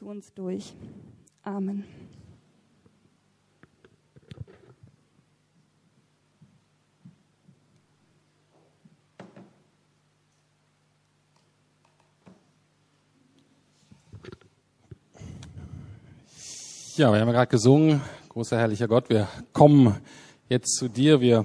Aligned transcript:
zu 0.00 0.06
uns 0.06 0.32
durch. 0.32 0.72
Amen. 1.42 1.84
Ja, 16.96 17.12
wir 17.12 17.20
haben 17.20 17.28
ja 17.28 17.32
gerade 17.32 17.50
gesungen, 17.50 18.00
großer 18.30 18.58
herrlicher 18.58 18.88
Gott, 18.88 19.10
wir 19.10 19.28
kommen 19.52 19.96
jetzt 20.48 20.76
zu 20.76 20.88
dir, 20.88 21.20
wir 21.20 21.44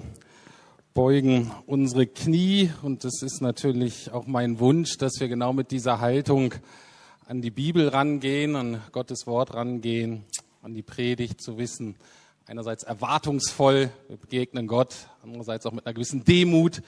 beugen 0.94 1.52
unsere 1.66 2.08
Knie 2.08 2.72
und 2.84 3.04
es 3.04 3.22
ist 3.22 3.42
natürlich 3.42 4.14
auch 4.14 4.28
mein 4.28 4.60
Wunsch, 4.60 4.98
dass 4.98 5.20
wir 5.20 5.28
genau 5.28 5.52
mit 5.52 5.72
dieser 5.72 6.00
Haltung 6.00 6.54
an 7.28 7.42
die 7.42 7.50
Bibel 7.50 7.88
rangehen, 7.88 8.56
an 8.56 8.84
Gottes 8.92 9.26
Wort 9.26 9.56
rangehen, 9.56 10.26
an 10.62 10.76
die 10.76 10.84
Predigt 10.84 11.42
zu 11.42 11.58
wissen, 11.58 11.96
einerseits 12.46 12.84
erwartungsvoll, 12.84 13.90
wir 14.08 14.18
begegnen 14.18 14.68
Gott, 14.68 14.96
andererseits 15.24 15.66
auch 15.66 15.72
mit 15.72 15.88
einer 15.88 15.96
gewissen 15.96 16.24
Demut. 16.24 16.84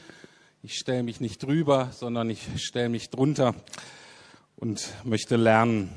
Ich 0.62 0.75
stelle 0.75 1.02
mich 1.02 1.20
nicht 1.20 1.42
drüber, 1.42 1.90
sondern 1.92 2.30
ich 2.30 2.48
stelle 2.58 2.90
mich 2.90 3.09
drunter 3.09 3.56
und 4.58 4.88
möchte 5.03 5.38
lernen. 5.38 5.90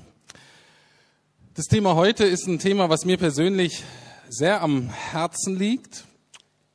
Das 1.53 1.67
Thema 1.67 1.95
heute 1.95 2.25
ist 2.25 2.47
ein 2.47 2.59
Thema, 2.59 2.89
was 2.89 3.05
mir 3.05 3.19
persönlich 3.19 3.85
sehr 4.31 4.63
am 4.63 4.89
Herzen 4.89 5.59
liegt. 5.59 6.05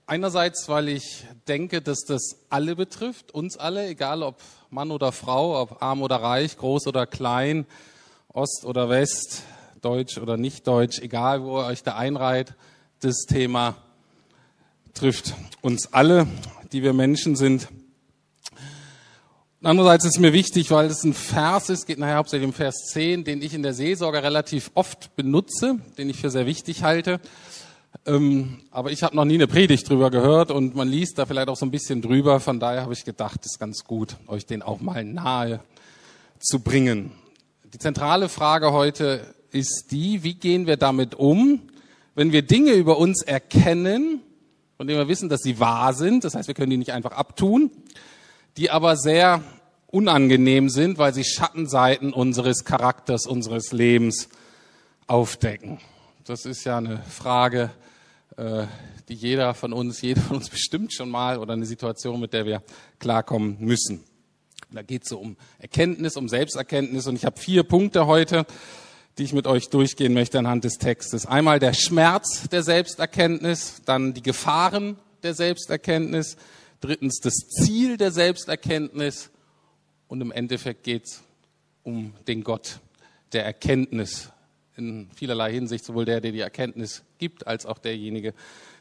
Einerseits, 0.07 0.69
weil 0.69 0.89
ich 0.89 1.25
denke, 1.47 1.81
dass 1.81 2.01
das 2.01 2.37
alle 2.49 2.75
betrifft, 2.75 3.31
uns 3.31 3.57
alle, 3.57 3.87
egal 3.87 4.21
ob 4.21 4.39
Mann 4.69 4.91
oder 4.91 5.11
Frau, 5.11 5.59
ob 5.59 5.81
arm 5.81 6.03
oder 6.03 6.17
reich, 6.17 6.57
groß 6.57 6.85
oder 6.85 7.07
klein, 7.07 7.65
Ost 8.27 8.65
oder 8.65 8.87
West, 8.87 9.41
Deutsch 9.81 10.19
oder 10.19 10.37
nicht 10.37 10.67
Deutsch, 10.67 10.99
egal 10.99 11.41
wo 11.41 11.59
ihr 11.59 11.65
euch 11.65 11.81
da 11.81 11.95
einreiht, 11.95 12.53
das 12.99 13.25
Thema 13.27 13.77
trifft 14.93 15.33
uns 15.61 15.91
alle, 15.91 16.27
die 16.71 16.83
wir 16.83 16.93
Menschen 16.93 17.35
sind. 17.35 17.67
Andererseits 19.63 20.05
ist 20.05 20.19
mir 20.19 20.33
wichtig, 20.33 20.69
weil 20.69 20.85
es 20.85 21.03
ein 21.03 21.15
Vers 21.15 21.69
ist, 21.69 21.87
geht 21.87 21.97
nachher 21.97 22.17
hauptsächlich 22.17 22.47
um 22.47 22.53
Vers 22.53 22.75
10, 22.91 23.23
den 23.23 23.41
ich 23.41 23.55
in 23.55 23.63
der 23.63 23.73
Seelsorge 23.73 24.21
relativ 24.21 24.69
oft 24.75 25.15
benutze, 25.15 25.79
den 25.97 26.11
ich 26.11 26.17
für 26.17 26.29
sehr 26.29 26.45
wichtig 26.45 26.83
halte. 26.83 27.19
Ähm, 28.07 28.59
aber 28.69 28.91
ich 28.91 29.01
habe 29.01 29.15
noch 29.15 29.25
nie 29.25 29.33
eine 29.33 29.47
Predigt 29.47 29.89
drüber 29.89 30.11
gehört 30.11 30.51
und 30.51 30.75
man 30.75 30.87
liest 30.87 31.17
da 31.17 31.25
vielleicht 31.25 31.47
auch 31.47 31.57
so 31.57 31.65
ein 31.65 31.71
bisschen 31.71 32.03
drüber. 32.03 32.39
Von 32.39 32.59
daher 32.59 32.81
habe 32.83 32.93
ich 32.93 33.03
gedacht, 33.03 33.43
ist 33.45 33.59
ganz 33.59 33.83
gut, 33.83 34.17
euch 34.27 34.45
den 34.45 34.61
auch 34.61 34.79
mal 34.79 35.03
nahe 35.03 35.59
zu 36.39 36.59
bringen. 36.59 37.11
Die 37.73 37.79
zentrale 37.79 38.29
Frage 38.29 38.71
heute 38.71 39.33
ist 39.51 39.87
die, 39.89 40.23
wie 40.23 40.35
gehen 40.35 40.67
wir 40.67 40.77
damit 40.77 41.15
um, 41.15 41.61
wenn 42.13 42.31
wir 42.31 42.43
Dinge 42.43 42.73
über 42.73 42.99
uns 42.99 43.23
erkennen, 43.23 44.21
von 44.77 44.85
denen 44.85 44.99
wir 44.99 45.07
wissen, 45.07 45.27
dass 45.27 45.41
sie 45.41 45.59
wahr 45.59 45.93
sind, 45.93 46.23
das 46.23 46.35
heißt, 46.35 46.47
wir 46.47 46.55
können 46.55 46.69
die 46.69 46.77
nicht 46.77 46.93
einfach 46.93 47.13
abtun, 47.13 47.71
die 48.57 48.69
aber 48.69 48.97
sehr 48.97 49.41
unangenehm 49.87 50.69
sind, 50.69 50.99
weil 50.99 51.13
sie 51.13 51.23
Schattenseiten 51.23 52.13
unseres 52.13 52.65
Charakters, 52.65 53.25
unseres 53.25 53.71
Lebens 53.71 54.29
aufdecken. 55.07 55.79
Das 56.25 56.45
ist 56.45 56.65
ja 56.65 56.77
eine 56.77 57.01
Frage, 57.09 57.71
die 58.37 59.13
jeder 59.13 59.53
von 59.53 59.71
uns, 59.71 60.01
jeder 60.01 60.21
von 60.21 60.37
uns 60.37 60.49
bestimmt 60.49 60.93
schon 60.93 61.09
mal 61.09 61.37
oder 61.39 61.53
eine 61.53 61.65
Situation, 61.65 62.19
mit 62.19 62.33
der 62.33 62.45
wir 62.45 62.63
klarkommen 62.99 63.57
müssen. 63.59 64.03
Da 64.71 64.81
geht 64.81 65.03
es 65.03 65.09
so 65.09 65.19
um 65.19 65.37
Erkenntnis, 65.59 66.17
um 66.17 66.27
Selbsterkenntnis 66.27 67.07
und 67.07 67.15
ich 67.15 67.25
habe 67.25 67.39
vier 67.39 67.63
Punkte 67.63 68.07
heute, 68.07 68.45
die 69.17 69.23
ich 69.23 69.33
mit 69.33 69.47
euch 69.47 69.69
durchgehen 69.69 70.13
möchte 70.13 70.39
anhand 70.39 70.65
des 70.65 70.77
Textes. 70.77 71.25
Einmal 71.25 71.59
der 71.59 71.73
Schmerz 71.73 72.49
der 72.49 72.63
Selbsterkenntnis, 72.63 73.81
dann 73.85 74.13
die 74.13 74.21
Gefahren 74.21 74.97
der 75.23 75.33
Selbsterkenntnis, 75.33 76.35
drittens 76.81 77.19
das 77.21 77.35
Ziel 77.35 77.95
der 77.97 78.11
Selbsterkenntnis 78.11 79.29
und 80.07 80.21
im 80.21 80.31
Endeffekt 80.31 80.83
geht 80.83 81.05
es 81.05 81.23
um 81.83 82.13
den 82.27 82.43
Gott 82.43 82.79
der 83.31 83.45
Erkenntnis. 83.45 84.29
In 84.77 85.09
vielerlei 85.15 85.51
Hinsicht 85.51 85.85
sowohl 85.85 86.05
der, 86.05 86.21
der 86.21 86.31
die 86.31 86.41
Erkenntnis 86.41 87.03
gibt, 87.17 87.47
als 87.47 87.65
auch 87.65 87.77
derjenige, 87.77 88.33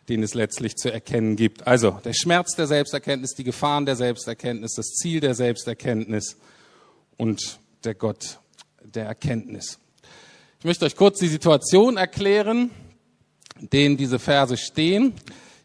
den 0.08 0.23
es 0.23 0.35
letztlich 0.35 0.76
zu 0.76 0.93
erkennen 0.93 1.37
gibt. 1.37 1.67
Also 1.67 2.00
der 2.05 2.12
Schmerz 2.12 2.55
der 2.56 2.67
Selbsterkenntnis, 2.67 3.35
die 3.35 3.44
Gefahren 3.44 3.87
der 3.87 3.96
Selbsterkenntnis, 3.96 4.75
das 4.75 4.87
Ziel 4.87 5.20
der 5.20 5.35
Selbsterkenntnis 5.35 6.37
und 7.17 7.58
der 7.85 7.94
Gott 7.94 8.38
der 8.82 9.06
Erkenntnis. 9.06 9.79
Ich 10.58 10.64
möchte 10.64 10.85
euch 10.85 10.96
kurz 10.96 11.19
die 11.19 11.29
Situation 11.29 11.96
erklären, 11.96 12.70
in 13.61 13.70
denen 13.70 13.96
diese 13.96 14.19
Verse 14.19 14.56
stehen. 14.56 15.12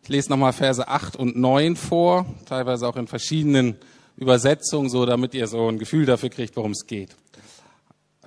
Ich 0.04 0.10
lese 0.10 0.30
nochmal 0.30 0.54
Verse 0.54 0.88
8 0.88 1.16
und 1.16 1.38
9 1.38 1.76
vor, 1.76 2.26
teilweise 2.46 2.88
auch 2.88 2.98
in 2.98 3.08
verschiedenen 3.08 3.78
Übersetzung, 4.18 4.90
so 4.90 5.06
damit 5.06 5.34
ihr 5.34 5.48
so 5.48 5.70
ein 5.70 5.80
Gefühl 5.80 6.06
dafür 6.06 6.30
kriegt, 6.30 6.56
worum 6.56 6.72
es 6.72 6.86
geht. 6.86 7.16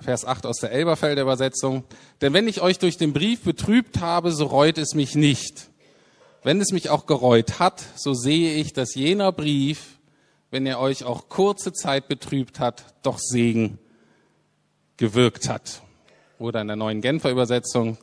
Vers 0.03 0.25
8 0.25 0.45
aus 0.45 0.57
der 0.57 0.71
Elberfelder 0.71 1.21
Übersetzung. 1.21 1.83
Denn 2.21 2.33
wenn 2.33 2.47
ich 2.47 2.61
euch 2.61 2.77
durch 2.77 2.97
den 2.97 3.13
Brief 3.13 3.41
betrübt 3.41 4.01
habe, 4.01 4.31
so 4.31 4.45
reut 4.45 4.77
es 4.77 4.93
mich 4.93 5.15
nicht. 5.15 5.69
Wenn 6.43 6.59
es 6.59 6.71
mich 6.71 6.89
auch 6.89 7.05
gereut 7.05 7.59
hat, 7.59 7.83
so 7.95 8.13
sehe 8.13 8.55
ich, 8.55 8.73
dass 8.73 8.95
jener 8.95 9.31
Brief, 9.31 9.99
wenn 10.51 10.65
er 10.65 10.79
euch 10.79 11.05
auch 11.05 11.29
kurze 11.29 11.71
Zeit 11.71 12.07
betrübt 12.07 12.59
hat, 12.59 12.83
doch 13.01 13.17
Segen 13.17 13.79
gewirkt 14.97 15.47
hat. 15.47 15.81
Oder 16.37 16.61
in 16.61 16.67
der 16.67 16.75
neuen 16.75 17.01
Genfer 17.01 17.31
Übersetzung 17.31 17.97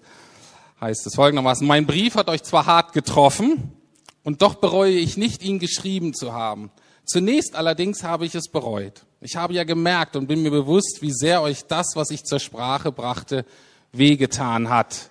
heißt 0.80 1.06
es 1.06 1.14
folgendermaßen, 1.14 1.66
mein 1.66 1.86
Brief 1.86 2.14
hat 2.14 2.28
euch 2.28 2.42
zwar 2.42 2.64
hart 2.64 2.94
getroffen, 2.94 3.76
und 4.22 4.42
doch 4.42 4.56
bereue 4.56 4.92
ich 4.92 5.16
nicht, 5.16 5.42
ihn 5.42 5.58
geschrieben 5.58 6.14
zu 6.14 6.32
haben. 6.32 6.70
Zunächst 7.04 7.56
allerdings 7.56 8.04
habe 8.04 8.26
ich 8.26 8.34
es 8.34 8.48
bereut. 8.48 9.06
Ich 9.22 9.36
habe 9.36 9.52
ja 9.52 9.64
gemerkt 9.64 10.16
und 10.16 10.28
bin 10.28 10.42
mir 10.42 10.50
bewusst, 10.50 11.02
wie 11.02 11.12
sehr 11.12 11.42
euch 11.42 11.66
das, 11.66 11.88
was 11.94 12.10
ich 12.10 12.24
zur 12.24 12.38
Sprache 12.38 12.90
brachte, 12.90 13.44
wehgetan 13.92 14.70
hat. 14.70 15.10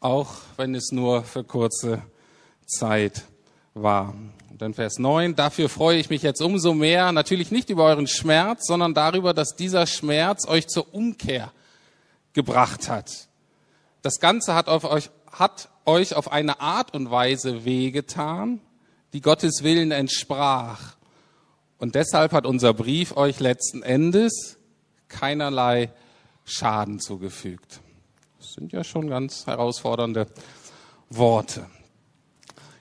Auch 0.00 0.32
wenn 0.56 0.74
es 0.74 0.90
nur 0.90 1.22
für 1.22 1.44
kurze 1.44 2.02
Zeit 2.66 3.22
war. 3.72 4.14
Und 4.50 4.60
dann 4.60 4.74
Vers 4.74 4.98
9, 4.98 5.36
dafür 5.36 5.68
freue 5.68 5.98
ich 5.98 6.10
mich 6.10 6.22
jetzt 6.22 6.42
umso 6.42 6.74
mehr, 6.74 7.12
natürlich 7.12 7.52
nicht 7.52 7.70
über 7.70 7.84
euren 7.84 8.08
Schmerz, 8.08 8.66
sondern 8.66 8.94
darüber, 8.94 9.32
dass 9.32 9.54
dieser 9.54 9.86
Schmerz 9.86 10.46
euch 10.48 10.66
zur 10.66 10.92
Umkehr 10.92 11.52
gebracht 12.32 12.88
hat. 12.88 13.28
Das 14.02 14.18
Ganze 14.18 14.54
hat, 14.54 14.68
auf 14.68 14.82
euch, 14.82 15.10
hat 15.30 15.68
euch 15.86 16.14
auf 16.14 16.32
eine 16.32 16.60
Art 16.60 16.94
und 16.94 17.12
Weise 17.12 17.64
wehgetan, 17.64 18.60
die 19.12 19.20
Gottes 19.20 19.62
Willen 19.62 19.92
entsprach. 19.92 20.96
Und 21.78 21.94
deshalb 21.94 22.32
hat 22.32 22.46
unser 22.46 22.72
Brief 22.72 23.16
euch 23.16 23.40
letzten 23.40 23.82
Endes 23.82 24.58
keinerlei 25.08 25.90
Schaden 26.44 27.00
zugefügt. 27.00 27.80
Das 28.38 28.52
sind 28.52 28.72
ja 28.72 28.84
schon 28.84 29.08
ganz 29.08 29.46
herausfordernde 29.46 30.26
Worte. 31.10 31.66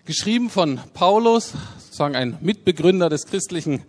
Geschrieben 0.05 0.49
von 0.49 0.79
Paulus, 0.93 1.53
sozusagen 1.79 2.15
ein 2.15 2.37
Mitbegründer 2.41 3.09
des 3.09 3.25
christlichen 3.25 3.83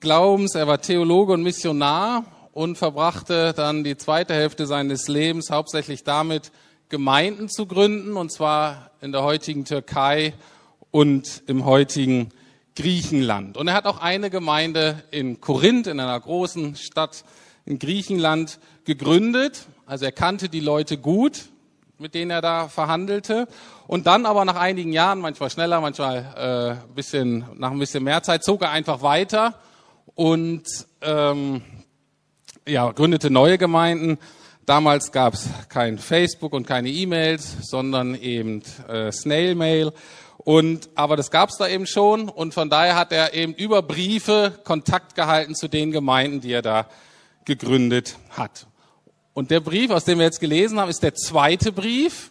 Glaubens. 0.00 0.54
Er 0.54 0.66
war 0.66 0.80
Theologe 0.80 1.32
und 1.32 1.42
Missionar 1.42 2.24
und 2.52 2.76
verbrachte 2.76 3.54
dann 3.54 3.82
die 3.82 3.96
zweite 3.96 4.34
Hälfte 4.34 4.66
seines 4.66 5.08
Lebens 5.08 5.50
hauptsächlich 5.50 6.04
damit, 6.04 6.52
Gemeinden 6.88 7.48
zu 7.48 7.66
gründen, 7.66 8.16
und 8.16 8.30
zwar 8.30 8.90
in 9.00 9.12
der 9.12 9.22
heutigen 9.22 9.64
Türkei 9.64 10.34
und 10.90 11.42
im 11.46 11.64
heutigen 11.64 12.30
Griechenland. 12.76 13.56
Und 13.56 13.68
er 13.68 13.74
hat 13.74 13.86
auch 13.86 14.00
eine 14.00 14.30
Gemeinde 14.30 15.02
in 15.10 15.40
Korinth, 15.40 15.86
in 15.86 15.98
einer 15.98 16.20
großen 16.20 16.76
Stadt 16.76 17.24
in 17.64 17.78
Griechenland, 17.78 18.60
gegründet. 18.84 19.66
Also 19.86 20.04
er 20.04 20.12
kannte 20.12 20.48
die 20.48 20.60
Leute 20.60 20.98
gut, 20.98 21.46
mit 21.98 22.14
denen 22.14 22.30
er 22.30 22.42
da 22.42 22.68
verhandelte. 22.68 23.48
Und 23.86 24.06
dann 24.06 24.26
aber 24.26 24.44
nach 24.44 24.56
einigen 24.56 24.92
Jahren, 24.92 25.20
manchmal 25.20 25.50
schneller, 25.50 25.80
manchmal 25.80 26.78
äh, 26.88 26.94
bisschen, 26.94 27.44
nach 27.56 27.70
ein 27.70 27.78
bisschen 27.78 28.04
mehr 28.04 28.22
Zeit, 28.22 28.44
zog 28.44 28.62
er 28.62 28.70
einfach 28.70 29.02
weiter 29.02 29.54
und 30.14 30.64
ähm, 31.02 31.62
ja, 32.66 32.90
gründete 32.92 33.30
neue 33.30 33.58
Gemeinden. 33.58 34.18
Damals 34.66 35.12
gab 35.12 35.34
es 35.34 35.48
kein 35.68 35.98
Facebook 35.98 36.52
und 36.52 36.66
keine 36.66 36.88
E-Mails, 36.88 37.56
sondern 37.62 38.16
eben 38.16 38.62
äh, 38.88 39.12
Snail 39.12 39.54
Mail. 39.54 39.92
Und, 40.46 40.90
aber 40.94 41.16
das 41.16 41.32
gab 41.32 41.48
es 41.48 41.56
da 41.56 41.66
eben 41.66 41.88
schon 41.88 42.28
und 42.28 42.54
von 42.54 42.70
daher 42.70 42.94
hat 42.94 43.10
er 43.10 43.34
eben 43.34 43.52
über 43.52 43.82
Briefe 43.82 44.56
Kontakt 44.62 45.16
gehalten 45.16 45.56
zu 45.56 45.66
den 45.66 45.90
Gemeinden, 45.90 46.40
die 46.40 46.52
er 46.52 46.62
da 46.62 46.88
gegründet 47.44 48.16
hat. 48.30 48.68
Und 49.34 49.50
der 49.50 49.58
Brief, 49.58 49.90
aus 49.90 50.04
dem 50.04 50.18
wir 50.18 50.24
jetzt 50.24 50.38
gelesen 50.38 50.78
haben, 50.78 50.88
ist 50.88 51.02
der 51.02 51.16
zweite 51.16 51.72
Brief, 51.72 52.30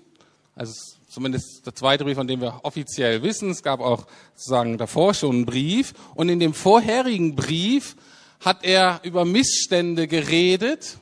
also 0.55 0.71
zumindest 1.09 1.65
der 1.65 1.75
zweite 1.75 2.05
Brief, 2.05 2.15
von 2.15 2.25
dem 2.25 2.39
wir 2.39 2.61
offiziell 2.63 3.21
wissen. 3.21 3.49
Es 3.49 3.61
gab 3.61 3.81
auch 3.81 4.07
sozusagen 4.33 4.77
davor 4.77 5.13
schon 5.13 5.35
einen 5.35 5.45
Brief. 5.45 5.93
Und 6.13 6.29
in 6.29 6.39
dem 6.39 6.53
vorherigen 6.53 7.35
Brief 7.35 7.97
hat 8.39 8.63
er 8.63 9.01
über 9.03 9.25
Missstände 9.25 10.07
geredet, 10.07 10.99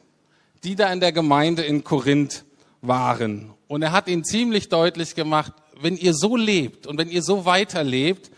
die 0.63 0.75
da 0.75 0.91
in 0.91 0.99
der 0.99 1.11
Gemeinde 1.11 1.61
in 1.61 1.83
Korinth 1.83 2.43
waren. 2.81 3.53
Und 3.67 3.83
er 3.83 3.91
hat 3.91 4.07
ihnen 4.07 4.23
ziemlich 4.23 4.69
deutlich 4.69 5.13
gemacht, 5.13 5.53
wenn 5.83 5.97
ihr 5.97 6.13
so 6.13 6.35
lebt 6.35 6.87
und 6.87 6.97
wenn 6.97 7.09
ihr 7.09 7.21
so 7.21 7.45
weiterlebt, 7.45 8.31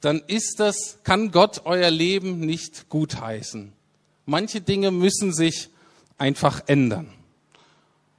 dann 0.00 0.22
ist 0.26 0.56
das, 0.58 0.98
kann 1.02 1.30
Gott 1.30 1.62
euer 1.64 1.90
Leben 1.90 2.40
nicht 2.40 2.88
gutheißen. 2.90 3.72
Manche 4.26 4.60
Dinge 4.60 4.90
müssen 4.90 5.32
sich 5.32 5.70
einfach 6.18 6.62
ändern. 6.66 7.10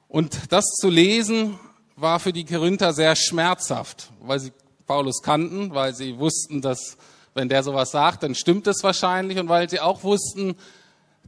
Und 0.07 0.51
das 0.51 0.65
zu 0.79 0.89
lesen 0.89 1.59
war 1.95 2.19
für 2.19 2.33
die 2.33 2.45
Korinther 2.45 2.93
sehr 2.93 3.15
schmerzhaft, 3.15 4.11
weil 4.21 4.39
sie 4.39 4.51
Paulus 4.87 5.21
kannten, 5.21 5.73
weil 5.73 5.93
sie 5.93 6.17
wussten, 6.17 6.61
dass 6.61 6.97
wenn 7.33 7.49
der 7.49 7.63
sowas 7.63 7.91
sagt, 7.91 8.23
dann 8.23 8.33
stimmt 8.33 8.67
es 8.67 8.83
wahrscheinlich 8.83 9.37
und 9.37 9.49
weil 9.49 9.69
sie 9.69 9.79
auch 9.79 10.03
wussten, 10.03 10.55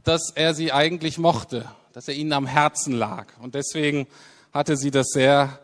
dass 0.04 0.32
er 0.34 0.54
sie 0.54 0.72
eigentlich 0.72 1.18
mochte, 1.18 1.70
dass 1.92 2.08
er 2.08 2.14
ihnen 2.14 2.32
am 2.32 2.46
Herzen 2.46 2.94
lag. 2.94 3.26
Und 3.40 3.54
deswegen 3.54 4.06
hatte 4.52 4.76
sie 4.76 4.90
das 4.90 5.08
sehr 5.08 5.58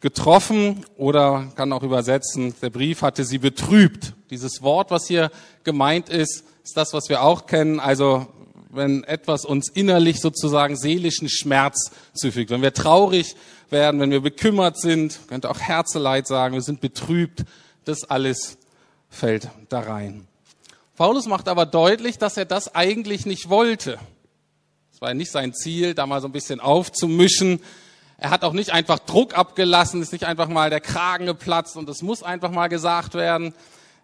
getroffen 0.00 0.84
oder 0.96 1.52
kann 1.56 1.72
auch 1.72 1.82
übersetzen, 1.82 2.54
der 2.62 2.70
Brief 2.70 3.02
hatte 3.02 3.24
sie 3.24 3.38
betrübt. 3.38 4.14
Dieses 4.30 4.62
Wort, 4.62 4.90
was 4.90 5.06
hier 5.06 5.30
gemeint 5.62 6.08
ist, 6.08 6.44
ist 6.64 6.76
das, 6.76 6.92
was 6.92 7.08
wir 7.08 7.22
auch 7.22 7.46
kennen. 7.46 7.80
Also 7.80 8.26
wenn 8.70 9.04
etwas 9.04 9.44
uns 9.44 9.68
innerlich 9.68 10.20
sozusagen 10.20 10.76
seelischen 10.76 11.28
Schmerz 11.28 11.90
zufügt, 12.14 12.50
wenn 12.50 12.62
wir 12.62 12.72
traurig 12.72 13.34
werden, 13.68 14.00
wenn 14.00 14.10
wir 14.10 14.20
bekümmert 14.20 14.78
sind, 14.80 15.20
könnte 15.28 15.50
auch 15.50 15.60
Herzeleid 15.60 16.26
sagen, 16.26 16.54
wir 16.54 16.62
sind 16.62 16.80
betrübt, 16.80 17.44
das 17.84 18.04
alles 18.04 18.58
fällt 19.08 19.48
da 19.68 19.80
rein. 19.80 20.26
Paulus 20.96 21.26
macht 21.26 21.48
aber 21.48 21.66
deutlich, 21.66 22.18
dass 22.18 22.36
er 22.36 22.44
das 22.44 22.74
eigentlich 22.74 23.26
nicht 23.26 23.48
wollte. 23.48 23.98
Es 24.92 25.00
war 25.00 25.14
nicht 25.14 25.30
sein 25.30 25.54
Ziel, 25.54 25.94
da 25.94 26.06
mal 26.06 26.20
so 26.20 26.28
ein 26.28 26.32
bisschen 26.32 26.60
aufzumischen. 26.60 27.60
Er 28.22 28.28
hat 28.28 28.44
auch 28.44 28.52
nicht 28.52 28.70
einfach 28.70 28.98
Druck 28.98 29.36
abgelassen, 29.36 30.02
ist 30.02 30.12
nicht 30.12 30.24
einfach 30.24 30.46
mal 30.46 30.68
der 30.68 30.82
Kragen 30.82 31.24
geplatzt 31.24 31.78
und 31.78 31.88
es 31.88 32.02
muss 32.02 32.22
einfach 32.22 32.50
mal 32.50 32.68
gesagt 32.68 33.14
werden. 33.14 33.54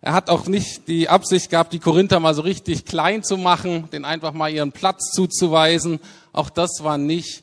Er 0.01 0.15
hat 0.15 0.31
auch 0.31 0.47
nicht 0.47 0.89
die 0.89 1.11
Absicht 1.11 1.51
gehabt, 1.51 1.75
die 1.75 1.81
Korinther 1.81 2.19
mal 2.19 2.33
so 2.33 2.41
richtig 2.41 2.87
klein 2.87 3.23
zu 3.23 3.37
machen, 3.37 3.91
den 3.91 4.07
einfach 4.07 4.33
mal 4.33 4.49
ihren 4.51 4.73
Platz 4.73 5.13
zuzuweisen. 5.13 6.01
Auch 6.33 6.49
das 6.49 6.83
war 6.83 6.97
nicht 6.97 7.43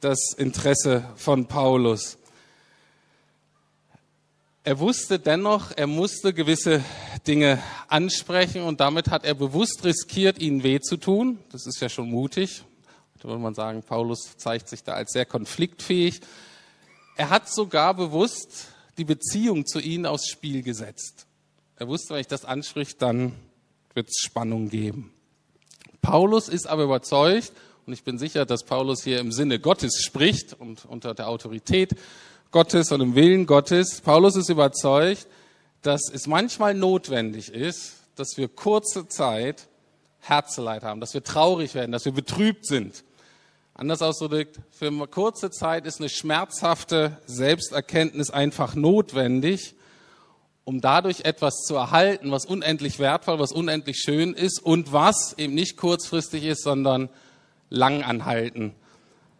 das 0.00 0.32
Interesse 0.32 1.04
von 1.14 1.44
Paulus. 1.44 2.16
Er 4.62 4.78
wusste 4.78 5.18
dennoch, 5.18 5.72
er 5.76 5.86
musste 5.86 6.32
gewisse 6.32 6.82
Dinge 7.26 7.62
ansprechen 7.88 8.62
und 8.62 8.80
damit 8.80 9.10
hat 9.10 9.26
er 9.26 9.34
bewusst 9.34 9.84
riskiert, 9.84 10.38
ihnen 10.38 10.62
weh 10.62 10.80
zu 10.80 10.96
tun. 10.96 11.38
Das 11.52 11.66
ist 11.66 11.82
ja 11.82 11.90
schon 11.90 12.10
mutig. 12.10 12.64
Da 13.24 13.30
würde 13.30 13.40
man 13.40 13.54
sagen, 13.54 13.82
Paulus 13.82 14.36
zeigt 14.36 14.68
sich 14.68 14.84
da 14.84 14.92
als 14.92 15.12
sehr 15.12 15.24
konfliktfähig. 15.24 16.20
Er 17.16 17.30
hat 17.30 17.48
sogar 17.48 17.94
bewusst 17.94 18.66
die 18.98 19.06
Beziehung 19.06 19.64
zu 19.64 19.80
ihnen 19.80 20.04
aufs 20.04 20.28
Spiel 20.28 20.62
gesetzt. 20.62 21.24
Er 21.76 21.88
wusste, 21.88 22.12
wenn 22.12 22.20
ich 22.20 22.26
das 22.26 22.44
anspricht, 22.44 23.00
dann 23.00 23.32
wird 23.94 24.10
es 24.10 24.18
Spannung 24.18 24.68
geben. 24.68 25.10
Paulus 26.02 26.50
ist 26.50 26.66
aber 26.66 26.82
überzeugt, 26.82 27.52
und 27.86 27.94
ich 27.94 28.04
bin 28.04 28.18
sicher, 28.18 28.44
dass 28.44 28.62
Paulus 28.62 29.02
hier 29.02 29.20
im 29.20 29.32
Sinne 29.32 29.58
Gottes 29.58 30.02
spricht 30.02 30.52
und 30.52 30.84
unter 30.84 31.14
der 31.14 31.28
Autorität 31.28 31.96
Gottes 32.50 32.92
und 32.92 33.00
im 33.00 33.14
Willen 33.14 33.46
Gottes. 33.46 34.02
Paulus 34.02 34.36
ist 34.36 34.50
überzeugt, 34.50 35.26
dass 35.80 36.10
es 36.12 36.26
manchmal 36.26 36.74
notwendig 36.74 37.48
ist, 37.48 37.94
dass 38.16 38.36
wir 38.36 38.48
kurze 38.48 39.08
Zeit 39.08 39.66
Herzeleid 40.20 40.82
haben, 40.82 41.00
dass 41.00 41.14
wir 41.14 41.24
traurig 41.24 41.74
werden, 41.74 41.90
dass 41.90 42.04
wir 42.04 42.12
betrübt 42.12 42.66
sind. 42.66 43.02
Anders 43.76 44.02
ausgedrückt, 44.02 44.60
für 44.70 44.86
eine 44.86 45.08
kurze 45.08 45.50
Zeit 45.50 45.84
ist 45.84 45.98
eine 45.98 46.08
schmerzhafte 46.08 47.18
Selbsterkenntnis 47.26 48.30
einfach 48.30 48.76
notwendig, 48.76 49.74
um 50.62 50.80
dadurch 50.80 51.22
etwas 51.24 51.62
zu 51.66 51.74
erhalten, 51.74 52.30
was 52.30 52.46
unendlich 52.46 53.00
wertvoll, 53.00 53.40
was 53.40 53.50
unendlich 53.50 53.98
schön 53.98 54.32
ist 54.32 54.60
und 54.64 54.92
was 54.92 55.34
eben 55.38 55.54
nicht 55.54 55.76
kurzfristig 55.76 56.44
ist, 56.44 56.62
sondern 56.62 57.08
langanhalten 57.68 58.74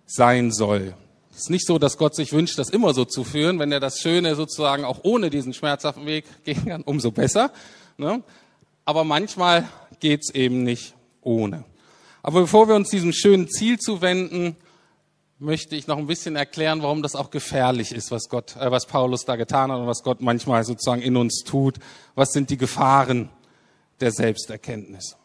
sein 0.05 0.51
soll. 0.51 0.95
Es 1.31 1.43
ist 1.43 1.51
nicht 1.51 1.67
so, 1.67 1.79
dass 1.79 1.97
Gott 1.97 2.17
sich 2.17 2.33
wünscht, 2.33 2.59
das 2.59 2.71
immer 2.71 2.93
so 2.93 3.05
zu 3.05 3.23
führen. 3.23 3.61
Wenn 3.61 3.71
er 3.71 3.81
das 3.81 4.01
Schöne 4.01 4.35
sozusagen 4.35 4.85
auch 4.85 5.01
ohne 5.05 5.31
diesen 5.31 5.55
schmerzhaften 5.55 6.07
Weg 6.07 6.25
gehen 6.45 6.67
kann, 6.67 6.83
umso 6.83 7.13
besser. 7.13 7.53
Ne? 7.99 8.21
Aber 8.85 9.05
manchmal 9.05 9.69
geht's 10.01 10.31
eben 10.31 10.65
nicht 10.65 10.95
ohne. 11.23 11.65
Aber 12.25 12.41
bevor 12.41 12.69
wir 12.69 12.75
uns 12.75 12.89
diesem 12.89 13.13
schönen 13.13 13.51
Ziel 13.51 13.79
zuwenden, 13.79 14.57
möchte 15.39 15.77
ich 15.77 15.87
noch 15.87 15.99
ein 15.99 16.07
bisschen 16.07 16.37
erklären, 16.37 16.81
warum 16.81 17.03
das 17.03 17.17
auch 17.17 17.31
gefährlich 17.31 17.93
ist, 17.93 18.11
was 18.11 18.31
Gott, 18.31 18.57
äh, 18.57 18.71
was 18.71 18.87
Paulus 18.87 19.27
da 19.27 19.37
getan 19.37 19.71
hat 19.71 19.79
und 19.79 19.87
was 19.87 20.03
Gott 20.03 20.23
manchmal 20.23 20.65
sozusagen 20.65 21.03
in 21.03 21.19
uns 21.19 21.43
tut. 21.45 21.77
Was 22.15 22.31
sind 22.31 22.49
die 22.49 22.57
Gefahren 22.57 23.29
der 24.01 24.11
Selbsterkenntnis? 24.11 25.19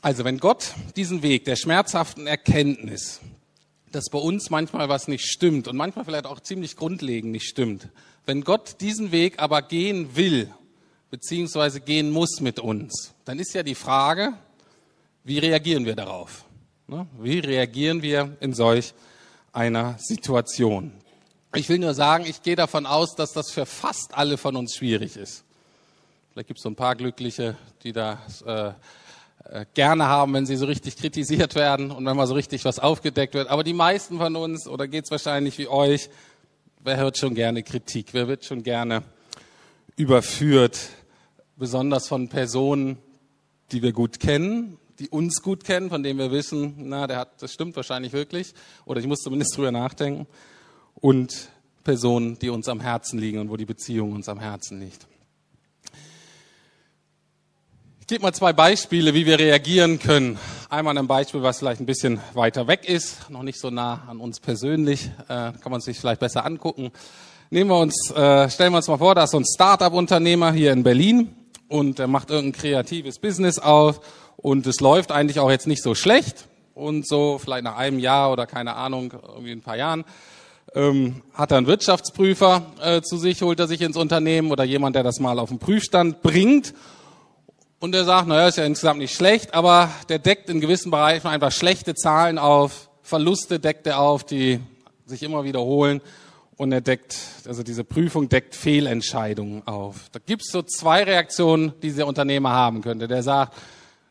Also 0.00 0.24
wenn 0.24 0.38
Gott 0.38 0.72
diesen 0.96 1.20
Weg 1.20 1.44
der 1.44 1.56
schmerzhaften 1.56 2.26
Erkenntnis, 2.26 3.20
dass 3.96 4.10
bei 4.10 4.18
uns 4.18 4.50
manchmal 4.50 4.88
was 4.88 5.08
nicht 5.08 5.24
stimmt 5.24 5.68
und 5.68 5.76
manchmal 5.76 6.04
vielleicht 6.04 6.26
auch 6.26 6.40
ziemlich 6.40 6.76
grundlegend 6.76 7.32
nicht 7.32 7.48
stimmt, 7.48 7.88
wenn 8.26 8.42
Gott 8.42 8.80
diesen 8.80 9.10
Weg 9.10 9.38
aber 9.38 9.62
gehen 9.62 10.16
will, 10.16 10.52
beziehungsweise 11.10 11.80
gehen 11.80 12.10
muss 12.10 12.40
mit 12.40 12.60
uns, 12.60 13.14
dann 13.24 13.38
ist 13.38 13.54
ja 13.54 13.62
die 13.62 13.74
Frage, 13.74 14.34
wie 15.24 15.38
reagieren 15.38 15.86
wir 15.86 15.96
darauf? 15.96 16.44
Ne? 16.88 17.06
Wie 17.18 17.38
reagieren 17.38 18.02
wir 18.02 18.36
in 18.40 18.52
solch 18.52 18.94
einer 19.52 19.96
Situation? 19.98 20.92
Ich 21.54 21.68
will 21.68 21.78
nur 21.78 21.94
sagen, 21.94 22.26
ich 22.26 22.42
gehe 22.42 22.56
davon 22.56 22.84
aus, 22.84 23.14
dass 23.14 23.32
das 23.32 23.50
für 23.50 23.64
fast 23.64 24.14
alle 24.14 24.36
von 24.36 24.56
uns 24.56 24.76
schwierig 24.76 25.16
ist. 25.16 25.44
Vielleicht 26.32 26.48
gibt 26.48 26.58
es 26.58 26.62
so 26.62 26.68
ein 26.68 26.76
paar 26.76 26.96
Glückliche, 26.96 27.56
die 27.82 27.92
da 27.92 28.20
äh, 28.44 28.72
gerne 29.74 30.06
haben, 30.06 30.34
wenn 30.34 30.46
sie 30.46 30.56
so 30.56 30.66
richtig 30.66 30.96
kritisiert 30.96 31.54
werden 31.54 31.90
und 31.90 32.04
wenn 32.04 32.16
mal 32.16 32.26
so 32.26 32.34
richtig 32.34 32.64
was 32.64 32.78
aufgedeckt 32.78 33.34
wird. 33.34 33.48
Aber 33.48 33.64
die 33.64 33.74
meisten 33.74 34.18
von 34.18 34.36
uns, 34.36 34.66
oder 34.66 34.88
geht's 34.88 35.10
wahrscheinlich 35.10 35.58
wie 35.58 35.68
euch, 35.68 36.10
wer 36.82 36.96
hört 36.96 37.18
schon 37.18 37.34
gerne 37.34 37.62
Kritik? 37.62 38.08
Wer 38.12 38.28
wird 38.28 38.44
schon 38.44 38.62
gerne 38.62 39.02
überführt? 39.96 40.78
besonders 41.56 42.06
von 42.06 42.28
Personen, 42.28 42.98
die 43.72 43.82
wir 43.82 43.92
gut 43.92 44.20
kennen, 44.20 44.78
die 44.98 45.08
uns 45.08 45.42
gut 45.42 45.64
kennen, 45.64 45.90
von 45.90 46.02
denen 46.02 46.18
wir 46.18 46.30
wissen, 46.30 46.74
na, 46.76 47.06
der 47.06 47.18
hat, 47.18 47.42
das 47.42 47.52
stimmt 47.52 47.76
wahrscheinlich 47.76 48.12
wirklich, 48.12 48.54
oder 48.84 49.00
ich 49.00 49.06
muss 49.06 49.20
zumindest 49.20 49.56
drüber 49.56 49.72
nachdenken, 49.72 50.26
und 50.94 51.50
Personen, 51.84 52.38
die 52.38 52.50
uns 52.50 52.68
am 52.68 52.80
Herzen 52.80 53.18
liegen 53.18 53.38
und 53.38 53.50
wo 53.50 53.56
die 53.56 53.66
Beziehung 53.66 54.12
uns 54.12 54.28
am 54.28 54.40
Herzen 54.40 54.80
liegt. 54.80 55.06
Ich 58.06 58.08
gebe 58.08 58.22
mal 58.22 58.32
zwei 58.32 58.52
Beispiele, 58.52 59.14
wie 59.14 59.26
wir 59.26 59.36
reagieren 59.40 59.98
können. 59.98 60.38
Einmal 60.70 60.96
ein 60.96 61.08
Beispiel, 61.08 61.42
was 61.42 61.58
vielleicht 61.58 61.80
ein 61.80 61.86
bisschen 61.86 62.20
weiter 62.34 62.68
weg 62.68 62.88
ist, 62.88 63.28
noch 63.30 63.42
nicht 63.42 63.58
so 63.58 63.68
nah 63.68 64.04
an 64.06 64.20
uns 64.20 64.38
persönlich, 64.38 65.10
äh, 65.24 65.50
kann 65.60 65.72
man 65.72 65.80
sich 65.80 65.98
vielleicht 65.98 66.20
besser 66.20 66.46
angucken. 66.46 66.92
Nehmen 67.50 67.68
wir 67.68 67.80
uns, 67.80 68.12
äh, 68.12 68.48
stellen 68.48 68.72
wir 68.72 68.76
uns 68.76 68.86
mal 68.86 68.98
vor, 68.98 69.16
da 69.16 69.24
ist 69.24 69.32
so 69.32 69.40
ein 69.40 69.44
Start-up-Unternehmer 69.44 70.52
hier 70.52 70.70
in 70.70 70.84
Berlin 70.84 71.34
und 71.66 71.98
er 71.98 72.06
macht 72.06 72.30
irgendein 72.30 72.60
kreatives 72.60 73.18
Business 73.18 73.58
auf 73.58 74.00
und 74.36 74.68
es 74.68 74.78
läuft 74.78 75.10
eigentlich 75.10 75.40
auch 75.40 75.50
jetzt 75.50 75.66
nicht 75.66 75.82
so 75.82 75.96
schlecht 75.96 76.46
und 76.74 77.08
so 77.08 77.40
vielleicht 77.42 77.64
nach 77.64 77.76
einem 77.76 77.98
Jahr 77.98 78.30
oder 78.30 78.46
keine 78.46 78.76
Ahnung, 78.76 79.14
irgendwie 79.34 79.50
ein 79.50 79.62
paar 79.62 79.78
Jahren, 79.78 80.04
ähm, 80.76 81.22
hat 81.34 81.50
er 81.50 81.58
einen 81.58 81.66
Wirtschaftsprüfer 81.66 82.66
äh, 82.80 83.02
zu 83.02 83.16
sich, 83.16 83.42
holt 83.42 83.58
er 83.58 83.66
sich 83.66 83.80
ins 83.80 83.96
Unternehmen 83.96 84.52
oder 84.52 84.62
jemand, 84.62 84.94
der 84.94 85.02
das 85.02 85.18
mal 85.18 85.40
auf 85.40 85.48
den 85.48 85.58
Prüfstand 85.58 86.22
bringt 86.22 86.72
und 87.78 87.92
der 87.92 88.04
sagt, 88.04 88.28
naja, 88.28 88.48
ist 88.48 88.58
ja 88.58 88.64
insgesamt 88.64 89.00
nicht 89.00 89.14
schlecht, 89.14 89.54
aber 89.54 89.90
der 90.08 90.18
deckt 90.18 90.48
in 90.48 90.60
gewissen 90.60 90.90
Bereichen 90.90 91.26
einfach 91.26 91.52
schlechte 91.52 91.94
Zahlen 91.94 92.38
auf, 92.38 92.90
Verluste 93.02 93.60
deckt 93.60 93.86
er 93.86 94.00
auf, 94.00 94.24
die 94.24 94.60
sich 95.04 95.22
immer 95.22 95.44
wiederholen 95.44 96.00
und 96.56 96.72
er 96.72 96.80
deckt, 96.80 97.16
also 97.46 97.62
diese 97.62 97.84
Prüfung 97.84 98.28
deckt 98.28 98.54
Fehlentscheidungen 98.54 99.66
auf. 99.66 100.08
Da 100.10 100.18
gibt's 100.24 100.50
so 100.50 100.62
zwei 100.62 101.04
Reaktionen, 101.04 101.72
die 101.82 101.92
der 101.92 102.06
Unternehmer 102.06 102.50
haben 102.50 102.80
könnte. 102.80 103.06
Der 103.06 103.22
sagt, 103.22 103.54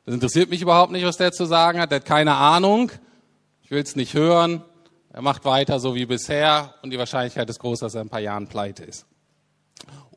das 0.05 0.13
interessiert 0.13 0.49
mich 0.49 0.61
überhaupt 0.61 0.91
nicht, 0.91 1.05
was 1.05 1.17
der 1.17 1.31
zu 1.31 1.45
sagen 1.45 1.79
hat, 1.79 1.91
der 1.91 1.99
hat 1.99 2.05
keine 2.05 2.35
Ahnung, 2.35 2.91
ich 3.63 3.71
will's 3.71 3.95
nicht 3.95 4.13
hören, 4.13 4.63
er 5.11 5.21
macht 5.21 5.43
weiter 5.45 5.79
so 5.79 5.95
wie 5.95 6.05
bisher 6.05 6.75
und 6.83 6.91
die 6.91 6.99
Wahrscheinlichkeit 6.99 7.49
ist 7.49 7.59
groß, 7.59 7.79
dass 7.79 7.95
er 7.95 8.01
in 8.01 8.07
ein 8.07 8.11
paar 8.11 8.19
Jahren 8.19 8.47
pleite 8.47 8.83
ist. 8.83 9.05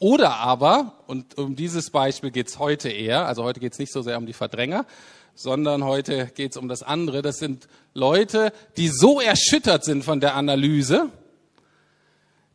Oder 0.00 0.36
aber, 0.36 0.94
und 1.06 1.36
um 1.38 1.56
dieses 1.56 1.90
Beispiel 1.90 2.30
geht's 2.30 2.58
heute 2.58 2.88
eher, 2.88 3.26
also 3.26 3.42
heute 3.42 3.58
geht's 3.58 3.78
nicht 3.78 3.92
so 3.92 4.02
sehr 4.02 4.16
um 4.16 4.26
die 4.26 4.32
Verdränger, 4.32 4.86
sondern 5.34 5.84
heute 5.84 6.26
geht's 6.34 6.56
um 6.56 6.68
das 6.68 6.82
andere. 6.82 7.22
Das 7.22 7.38
sind 7.38 7.68
Leute, 7.94 8.52
die 8.76 8.88
so 8.88 9.20
erschüttert 9.20 9.84
sind 9.84 10.04
von 10.04 10.20
der 10.20 10.34
Analyse, 10.34 11.10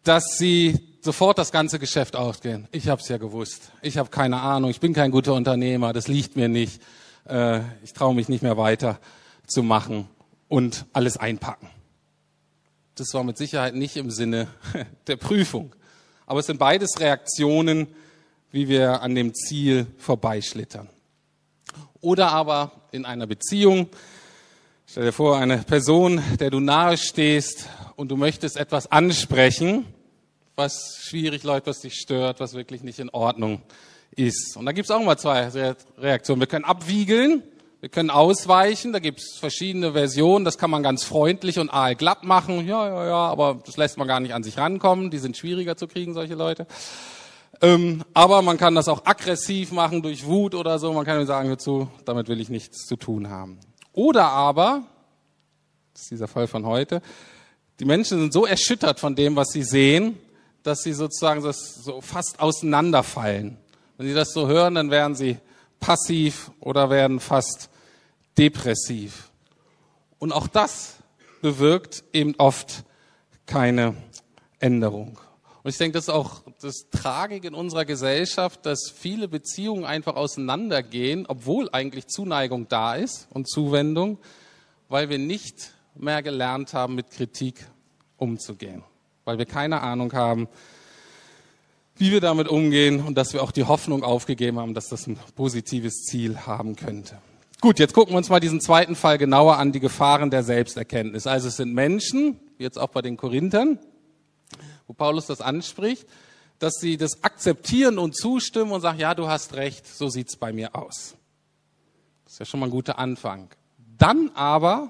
dass 0.04 0.38
sie 0.38 0.80
sofort 1.02 1.38
das 1.38 1.52
ganze 1.52 1.80
Geschäft 1.80 2.16
ausgehen. 2.16 2.68
Ich 2.72 2.88
habe 2.88 3.02
es 3.02 3.10
ja 3.10 3.18
gewusst. 3.18 3.72
Ich 3.82 3.98
habe 3.98 4.10
keine 4.10 4.40
Ahnung. 4.40 4.70
Ich 4.70 4.80
bin 4.80 4.94
kein 4.94 5.12
guter 5.12 5.34
Unternehmer. 5.34 5.92
Das 5.92 6.08
liegt 6.08 6.36
mir 6.36 6.48
nicht. 6.48 6.82
Äh, 7.28 7.60
ich 7.84 7.94
traue 7.94 8.16
mich 8.16 8.30
nicht 8.30 8.42
mehr 8.42 8.58
weiter 8.58 9.00
zu 9.48 9.64
machen 9.64 10.08
und 10.48 10.86
alles 10.94 11.18
einpacken. 11.18 11.70
Das 12.96 13.14
war 13.14 13.24
mit 13.24 13.38
Sicherheit 13.38 13.76
nicht 13.76 13.98
im 13.98 14.12
Sinne 14.12 14.48
der 15.08 15.18
Prüfung. 15.18 15.76
Aber 16.34 16.40
es 16.40 16.48
sind 16.48 16.58
beides 16.58 17.00
Reaktionen, 17.00 17.86
wie 18.50 18.68
wir 18.68 19.04
an 19.04 19.14
dem 19.14 19.36
Ziel 19.36 19.86
vorbeischlittern. 20.00 20.90
Oder 22.02 22.32
aber 22.32 22.72
in 22.92 23.06
einer 23.06 23.28
Beziehung. 23.28 23.88
Stell 24.88 25.04
dir 25.06 25.12
vor, 25.12 25.38
eine 25.38 25.60
Person, 25.60 26.24
der 26.40 26.50
du 26.50 26.60
nahe 26.60 26.98
stehst 26.98 27.70
und 27.98 28.10
du 28.10 28.18
möchtest 28.18 28.58
etwas 28.58 28.92
ansprechen, 28.92 29.86
was 30.56 30.98
schwierig 31.04 31.44
läuft, 31.44 31.68
was 31.68 31.82
dich 31.82 31.94
stört, 31.94 32.40
was 32.40 32.56
wirklich 32.56 32.82
nicht 32.82 32.98
in 32.98 33.12
Ordnung 33.12 33.62
ist. 34.16 34.58
Und 34.58 34.66
da 34.66 34.72
gibt 34.72 34.86
es 34.86 34.92
auch 34.92 35.04
mal 35.04 35.20
zwei 35.20 35.52
Reaktionen. 36.00 36.40
Wir 36.40 36.48
können 36.48 36.66
abwiegeln, 36.66 37.44
wir 37.84 37.90
können 37.90 38.10
ausweichen, 38.10 38.94
da 38.94 39.00
gibt 39.00 39.20
es 39.20 39.36
verschiedene 39.38 39.92
Versionen, 39.92 40.46
das 40.46 40.58
kann 40.58 40.72
man 40.72 40.84
ganz 40.84 41.04
freundlich 41.04 41.60
und 41.60 41.70
aalglatt 41.70 42.24
machen. 42.24 42.66
Ja, 42.66 42.88
ja, 42.88 43.06
ja, 43.08 43.28
aber 43.28 43.60
das 43.66 43.76
lässt 43.76 43.98
man 43.98 44.08
gar 44.08 44.22
nicht 44.22 44.34
an 44.34 44.42
sich 44.42 44.58
rankommen, 44.58 45.12
die 45.12 45.18
sind 45.18 45.36
schwieriger 45.36 45.76
zu 45.76 45.88
kriegen, 45.88 46.14
solche 46.14 46.36
Leute. 46.36 46.66
Ähm, 47.62 48.06
aber 48.14 48.42
man 48.42 48.58
kann 48.58 48.74
das 48.74 48.88
auch 48.88 49.06
aggressiv 49.06 49.74
machen 49.74 50.02
durch 50.02 50.26
Wut 50.26 50.56
oder 50.56 50.80
so. 50.80 50.94
Man 50.94 51.04
kann 51.04 51.26
sagen, 51.26 51.50
hör 51.50 51.58
zu, 51.58 51.90
damit 52.06 52.30
will 52.30 52.40
ich 52.40 52.48
nichts 52.48 52.86
zu 52.86 52.96
tun 52.96 53.30
haben. 53.30 53.60
Oder 53.92 54.30
aber, 54.30 54.84
das 55.92 56.04
ist 56.04 56.12
dieser 56.12 56.30
Fall 56.30 56.48
von 56.48 56.66
heute, 56.66 57.02
die 57.82 57.86
Menschen 57.86 58.18
sind 58.18 58.32
so 58.32 58.46
erschüttert 58.46 59.02
von 59.02 59.14
dem, 59.14 59.36
was 59.36 59.50
sie 59.50 59.64
sehen, 59.64 60.18
dass 60.64 60.84
sie 60.84 60.94
sozusagen 60.94 61.42
so 61.42 62.00
fast 62.00 62.40
auseinanderfallen. 62.40 63.58
Wenn 63.98 64.08
sie 64.08 64.14
das 64.14 64.32
so 64.32 64.48
hören, 64.48 64.76
dann 64.76 64.90
werden 64.90 65.16
sie 65.16 65.38
passiv 65.82 66.50
oder 66.62 66.90
werden 66.90 67.20
fast 67.20 67.70
depressiv. 68.38 69.32
Und 70.20 70.32
auch 70.32 70.48
das 70.48 70.98
bewirkt 71.42 72.04
eben 72.14 72.36
oft 72.38 72.84
keine 73.46 73.96
Änderung. 74.60 75.20
Und 75.64 75.70
ich 75.70 75.78
denke, 75.78 75.94
das 75.94 76.06
ist 76.06 76.14
auch 76.14 76.42
das 76.62 76.90
Tragik 76.92 77.46
in 77.46 77.54
unserer 77.54 77.86
Gesellschaft, 77.86 78.66
dass 78.66 78.90
viele 78.94 79.28
Beziehungen 79.30 79.86
einfach 79.86 80.16
auseinandergehen, 80.16 81.26
obwohl 81.26 81.70
eigentlich 81.72 82.08
Zuneigung 82.08 82.68
da 82.68 82.96
ist 82.96 83.28
und 83.32 83.50
Zuwendung, 83.50 84.18
weil 84.90 85.10
wir 85.10 85.20
nicht 85.20 85.74
mehr 85.96 86.22
gelernt 86.22 86.74
haben, 86.74 86.96
mit 86.96 87.12
Kritik 87.12 87.66
umzugehen. 88.18 88.84
Weil 89.24 89.38
wir 89.38 89.46
keine 89.46 89.82
Ahnung 89.82 90.12
haben, 90.14 90.50
wie 91.96 92.12
wir 92.12 92.20
damit 92.20 92.48
umgehen 92.48 93.02
und 93.06 93.16
dass 93.18 93.34
wir 93.34 93.44
auch 93.44 93.52
die 93.52 93.64
Hoffnung 93.64 94.04
aufgegeben 94.04 94.60
haben, 94.60 94.74
dass 94.74 94.90
das 94.90 95.08
ein 95.08 95.18
positives 95.36 96.04
Ziel 96.04 96.40
haben 96.40 96.76
könnte. 96.76 97.20
Gut, 97.64 97.80
jetzt 97.80 97.94
gucken 97.94 98.14
wir 98.14 98.18
uns 98.18 98.28
mal 98.28 98.42
diesen 98.42 98.60
zweiten 98.60 98.94
Fall 98.94 99.18
genauer 99.18 99.58
an, 99.58 99.72
die 99.72 99.80
Gefahren 99.80 100.30
der 100.30 100.44
Selbsterkenntnis. 100.44 101.28
Also 101.28 101.48
es 101.48 101.56
sind 101.56 101.74
Menschen, 101.74 102.38
jetzt 102.58 102.78
auch 102.78 102.90
bei 102.90 103.02
den 103.02 103.16
Korinthern, 103.16 103.80
wo 104.86 104.92
Paulus 104.92 105.28
das 105.28 105.40
anspricht, 105.40 106.06
dass 106.60 106.74
sie 106.74 106.98
das 106.98 107.24
akzeptieren 107.24 108.00
und 108.00 108.18
zustimmen 108.18 108.74
und 108.74 108.82
sagen, 108.82 109.00
ja, 109.00 109.16
du 109.16 109.30
hast 109.30 109.54
recht, 109.54 109.88
so 109.88 110.10
sieht's 110.10 110.36
bei 110.36 110.52
mir 110.52 110.76
aus. 110.76 111.16
Das 112.26 112.34
ist 112.34 112.40
ja 112.40 112.46
schon 112.46 112.60
mal 112.60 112.66
ein 112.66 112.72
guter 112.74 113.00
Anfang. 113.00 113.48
Dann 113.98 114.32
aber 114.36 114.90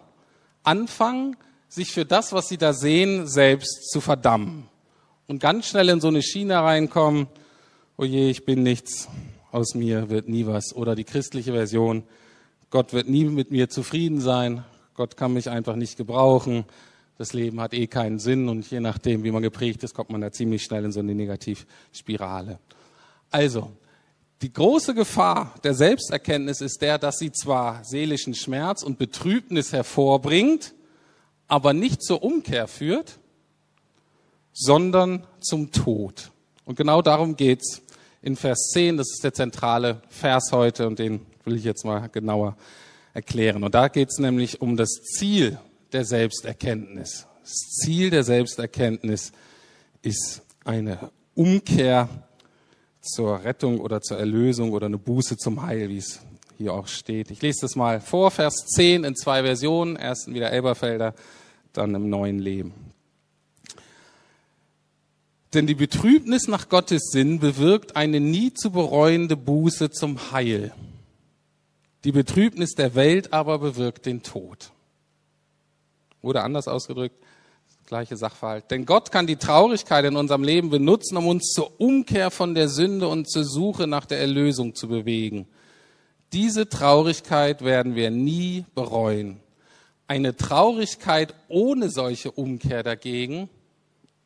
anfangen, 0.63 1.37
sich 1.69 1.91
für 1.91 2.05
das, 2.05 2.33
was 2.33 2.47
sie 2.49 2.57
da 2.57 2.73
sehen, 2.73 3.27
selbst 3.27 3.91
zu 3.91 4.01
verdammen. 4.01 4.67
Und 5.27 5.37
ganz 5.37 5.67
schnell 5.67 5.89
in 5.89 6.01
so 6.01 6.07
eine 6.07 6.23
Schiene 6.23 6.55
reinkommen, 6.55 7.27
oh 7.97 8.03
je, 8.03 8.31
ich 8.31 8.45
bin 8.45 8.63
nichts, 8.63 9.09
aus 9.51 9.75
mir 9.75 10.09
wird 10.09 10.27
nie 10.27 10.47
was. 10.47 10.75
Oder 10.75 10.95
die 10.95 11.03
christliche 11.03 11.51
Version, 11.51 12.01
Gott 12.73 12.91
wird 12.91 13.07
nie 13.07 13.25
mit 13.25 13.51
mir 13.51 13.69
zufrieden 13.69 14.19
sein, 14.19 14.63
Gott 14.95 15.15
kann 15.15 15.31
mich 15.31 15.47
einfach 15.47 15.75
nicht 15.75 15.95
gebrauchen, 15.95 16.65
das 17.19 17.31
Leben 17.31 17.61
hat 17.61 17.75
eh 17.75 17.85
keinen 17.85 18.17
Sinn 18.17 18.49
und 18.49 18.67
je 18.71 18.79
nachdem, 18.79 19.23
wie 19.23 19.29
man 19.29 19.43
geprägt 19.43 19.83
ist, 19.83 19.93
kommt 19.93 20.09
man 20.09 20.21
da 20.21 20.31
ziemlich 20.31 20.63
schnell 20.63 20.83
in 20.83 20.91
so 20.91 20.99
eine 20.99 21.13
Negativspirale. 21.13 22.57
Also, 23.29 23.69
die 24.41 24.51
große 24.51 24.95
Gefahr 24.95 25.53
der 25.63 25.75
Selbsterkenntnis 25.75 26.61
ist 26.61 26.81
der, 26.81 26.97
dass 26.97 27.19
sie 27.19 27.31
zwar 27.31 27.83
seelischen 27.83 28.33
Schmerz 28.33 28.81
und 28.81 28.97
Betrübnis 28.97 29.71
hervorbringt, 29.71 30.73
aber 31.47 31.73
nicht 31.73 32.01
zur 32.01 32.23
Umkehr 32.23 32.67
führt, 32.67 33.19
sondern 34.51 35.27
zum 35.41 35.71
Tod. 35.71 36.31
Und 36.65 36.75
genau 36.75 37.03
darum 37.03 37.35
geht's 37.35 37.82
in 38.23 38.35
Vers 38.35 38.69
10. 38.73 38.97
Das 38.97 39.11
ist 39.11 39.23
der 39.23 39.33
zentrale 39.33 40.01
Vers 40.09 40.51
heute 40.51 40.87
und 40.87 40.97
den 40.97 41.21
will 41.45 41.57
ich 41.57 41.63
jetzt 41.63 41.85
mal 41.85 42.07
genauer 42.07 42.55
erklären. 43.13 43.63
Und 43.63 43.75
da 43.75 43.89
geht's 43.89 44.17
nämlich 44.17 44.61
um 44.61 44.75
das 44.75 44.89
Ziel 44.89 45.59
der 45.91 46.05
Selbsterkenntnis. 46.05 47.27
Das 47.41 47.53
Ziel 47.81 48.09
der 48.09 48.23
Selbsterkenntnis 48.23 49.33
ist 50.01 50.41
eine 50.63 51.11
Umkehr 51.35 52.09
zur 53.01 53.43
Rettung 53.43 53.79
oder 53.81 54.01
zur 54.01 54.17
Erlösung 54.17 54.71
oder 54.71 54.85
eine 54.85 54.97
Buße 54.97 55.37
zum 55.37 55.61
Heil, 55.61 55.89
wie 55.89 55.97
es 55.97 56.21
hier 56.57 56.73
auch 56.73 56.87
steht. 56.87 57.29
Ich 57.31 57.41
lese 57.41 57.61
das 57.61 57.75
mal 57.75 57.99
vor, 57.99 58.31
Vers 58.31 58.65
10 58.75 59.03
in 59.03 59.15
zwei 59.15 59.43
Versionen, 59.43 59.97
erst 59.97 60.33
wieder 60.33 60.51
Elberfelder, 60.51 61.13
dann 61.73 61.93
im 61.93 62.09
neuen 62.09 62.39
Leben. 62.39 62.92
Denn 65.53 65.67
die 65.67 65.75
Betrübnis 65.75 66.47
nach 66.47 66.67
Gottes 66.67 67.11
Sinn 67.11 67.39
bewirkt 67.39 67.95
eine 67.95 68.19
nie 68.19 68.53
zu 68.53 68.71
bereuende 68.71 69.37
Buße 69.37 69.91
zum 69.91 70.31
Heil. 70.31 70.73
Die 72.03 72.11
Betrübnis 72.11 72.71
der 72.71 72.95
Welt 72.95 73.31
aber 73.31 73.59
bewirkt 73.59 74.07
den 74.07 74.23
Tod. 74.23 74.71
Oder 76.21 76.43
anders 76.43 76.67
ausgedrückt, 76.67 77.15
gleiche 77.85 78.17
Sachverhalt. 78.17 78.71
Denn 78.71 78.85
Gott 78.85 79.11
kann 79.11 79.27
die 79.27 79.35
Traurigkeit 79.35 80.05
in 80.05 80.15
unserem 80.15 80.43
Leben 80.43 80.69
benutzen, 80.69 81.17
um 81.17 81.27
uns 81.27 81.51
zur 81.53 81.79
Umkehr 81.79 82.31
von 82.31 82.55
der 82.55 82.67
Sünde 82.67 83.07
und 83.07 83.29
zur 83.29 83.43
Suche 83.43 83.85
nach 83.85 84.05
der 84.05 84.19
Erlösung 84.19 84.73
zu 84.73 84.87
bewegen. 84.87 85.47
Diese 86.31 86.67
Traurigkeit 86.67 87.63
werden 87.63 87.95
wir 87.95 88.09
nie 88.09 88.65
bereuen. 88.73 89.39
Eine 90.07 90.35
Traurigkeit 90.35 91.35
ohne 91.47 91.89
solche 91.89 92.31
Umkehr 92.31 92.81
dagegen 92.81 93.49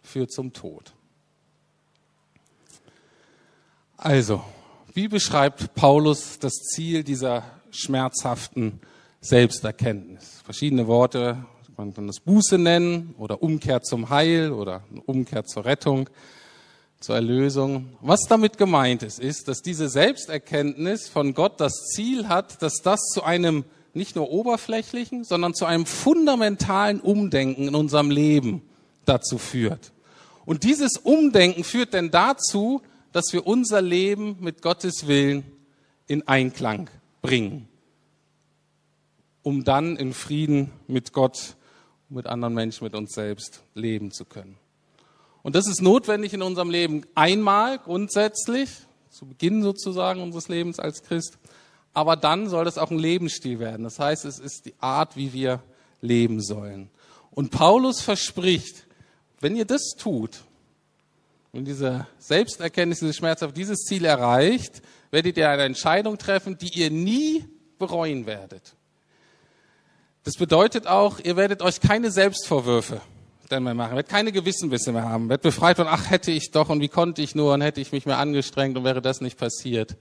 führt 0.01 0.31
zum 0.31 0.53
Tod. 0.53 0.93
Also, 3.97 4.43
wie 4.93 5.07
beschreibt 5.07 5.73
Paulus 5.73 6.37
das 6.39 6.53
Ziel 6.53 7.03
dieser 7.03 7.43
schmerzhaften 7.71 8.79
Selbsterkenntnis? 9.21 10.41
Verschiedene 10.45 10.87
Worte 10.87 11.45
man 11.77 11.93
kann 11.93 12.07
das 12.07 12.19
Buße 12.19 12.57
nennen 12.57 13.13
oder 13.19 13.43
Umkehr 13.43 13.83
zum 13.83 14.09
Heil 14.09 14.51
oder 14.51 14.83
Umkehr 15.05 15.45
zur 15.45 15.65
Rettung, 15.65 16.09
zur 16.99 17.13
Erlösung. 17.13 17.89
Was 18.01 18.21
damit 18.27 18.57
gemeint 18.57 19.03
ist, 19.03 19.19
ist, 19.19 19.47
dass 19.47 19.61
diese 19.61 19.87
Selbsterkenntnis 19.87 21.07
von 21.07 21.35
Gott 21.35 21.61
das 21.61 21.85
Ziel 21.93 22.27
hat, 22.27 22.63
dass 22.63 22.81
das 22.81 22.99
zu 23.13 23.21
einem 23.23 23.63
nicht 23.93 24.15
nur 24.15 24.31
oberflächlichen, 24.31 25.23
sondern 25.23 25.53
zu 25.53 25.65
einem 25.65 25.85
fundamentalen 25.85 26.99
Umdenken 26.99 27.67
in 27.67 27.75
unserem 27.75 28.09
Leben 28.09 28.63
dazu 29.05 29.37
führt. 29.37 29.91
Und 30.45 30.63
dieses 30.63 30.97
Umdenken 30.97 31.63
führt 31.63 31.93
denn 31.93 32.09
dazu, 32.09 32.81
dass 33.11 33.31
wir 33.31 33.47
unser 33.47 33.81
Leben 33.81 34.37
mit 34.39 34.61
Gottes 34.61 35.07
Willen 35.07 35.43
in 36.07 36.27
Einklang 36.27 36.89
bringen, 37.21 37.67
um 39.43 39.63
dann 39.63 39.95
in 39.97 40.13
Frieden 40.13 40.71
mit 40.87 41.13
Gott 41.13 41.55
mit 42.09 42.25
anderen 42.25 42.53
Menschen, 42.53 42.85
mit 42.85 42.95
uns 42.95 43.13
selbst 43.13 43.63
leben 43.73 44.11
zu 44.11 44.25
können. 44.25 44.57
Und 45.43 45.55
das 45.55 45.67
ist 45.67 45.81
notwendig 45.81 46.33
in 46.33 46.41
unserem 46.41 46.69
Leben 46.69 47.05
einmal 47.15 47.79
grundsätzlich, 47.79 48.69
zu 49.09 49.25
Beginn 49.25 49.63
sozusagen 49.63 50.21
unseres 50.21 50.47
Lebens 50.47 50.79
als 50.79 51.03
Christ, 51.03 51.37
aber 51.93 52.15
dann 52.15 52.49
soll 52.49 52.65
das 52.65 52.77
auch 52.77 52.91
ein 52.91 52.99
Lebensstil 52.99 53.59
werden. 53.59 53.83
Das 53.83 53.99
heißt, 53.99 54.25
es 54.25 54.39
ist 54.39 54.65
die 54.65 54.75
Art, 54.79 55.15
wie 55.15 55.33
wir 55.33 55.63
leben 56.01 56.41
sollen. 56.41 56.89
Und 57.31 57.51
Paulus 57.51 58.01
verspricht, 58.01 58.85
wenn 59.39 59.55
ihr 59.55 59.65
das 59.65 59.95
tut, 59.97 60.43
und 61.57 61.65
diese 61.65 62.05
Selbsterkenntnis, 62.19 62.99
diese 62.99 63.13
Schmerzhaft, 63.13 63.57
dieses 63.57 63.79
Ziel 63.79 64.05
erreicht, 64.05 64.83
werdet 65.09 65.37
ihr 65.37 65.49
eine 65.49 65.63
Entscheidung 65.63 66.19
treffen, 66.19 66.57
die 66.57 66.69
ihr 66.79 66.91
nie 66.91 67.45
bereuen 67.79 68.27
werdet. 68.27 68.75
Das 70.23 70.35
bedeutet 70.35 70.85
auch, 70.85 71.19
ihr 71.19 71.35
werdet 71.35 71.63
euch 71.63 71.81
keine 71.81 72.11
Selbstvorwürfe 72.11 73.01
dann 73.49 73.63
mehr 73.63 73.73
machen, 73.73 73.95
werdet 73.95 74.11
keine 74.11 74.31
Gewissenwisse 74.31 74.91
mehr 74.91 75.09
haben, 75.09 75.29
werdet 75.29 75.41
befreit 75.41 75.77
von, 75.77 75.87
ach, 75.87 76.11
hätte 76.11 76.31
ich 76.31 76.51
doch 76.51 76.69
und 76.69 76.81
wie 76.81 76.89
konnte 76.89 77.21
ich 77.21 77.33
nur 77.33 77.53
und 77.53 77.61
hätte 77.61 77.81
ich 77.81 77.91
mich 77.91 78.05
mehr 78.05 78.19
angestrengt 78.19 78.77
und 78.77 78.83
wäre 78.83 79.01
das 79.01 79.21
nicht 79.21 79.39
passiert. 79.39 79.95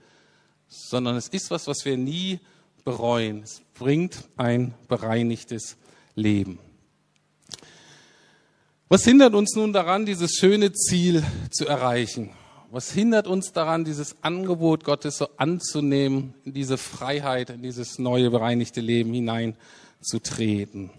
Sondern 0.68 1.16
es 1.16 1.28
ist 1.28 1.50
was, 1.50 1.66
was 1.68 1.84
wir 1.84 1.96
nie 1.96 2.40
bereuen. 2.84 3.44
Es 3.44 3.62
bringt 3.72 4.24
ein 4.36 4.74
bereinigtes 4.88 5.76
Leben. 6.16 6.58
Was 8.88 9.02
hindert 9.02 9.34
uns 9.34 9.56
nun 9.56 9.72
daran, 9.72 10.06
dieses 10.06 10.36
schöne 10.36 10.72
Ziel 10.72 11.24
zu 11.50 11.66
erreichen? 11.66 12.30
Was 12.70 12.92
hindert 12.92 13.26
uns 13.26 13.52
daran, 13.52 13.84
dieses 13.84 14.22
Angebot 14.22 14.84
Gottes 14.84 15.18
so 15.18 15.28
anzunehmen, 15.38 16.34
in 16.44 16.52
diese 16.52 16.78
Freiheit, 16.78 17.50
in 17.50 17.62
dieses 17.62 17.98
neue 17.98 18.30
bereinigte 18.30 18.80
Leben 18.80 19.12
hineinzutreten? 19.12 20.90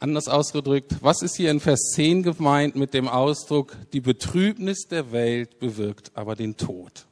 Anders 0.00 0.26
ausgedrückt, 0.26 0.96
was 1.00 1.22
ist 1.22 1.36
hier 1.36 1.52
in 1.52 1.60
Vers 1.60 1.92
10 1.94 2.24
gemeint 2.24 2.74
mit 2.74 2.94
dem 2.94 3.06
Ausdruck, 3.06 3.76
die 3.92 4.00
Betrübnis 4.00 4.88
der 4.88 5.12
Welt 5.12 5.60
bewirkt 5.60 6.10
aber 6.16 6.34
den 6.34 6.56
Tod? 6.56 7.06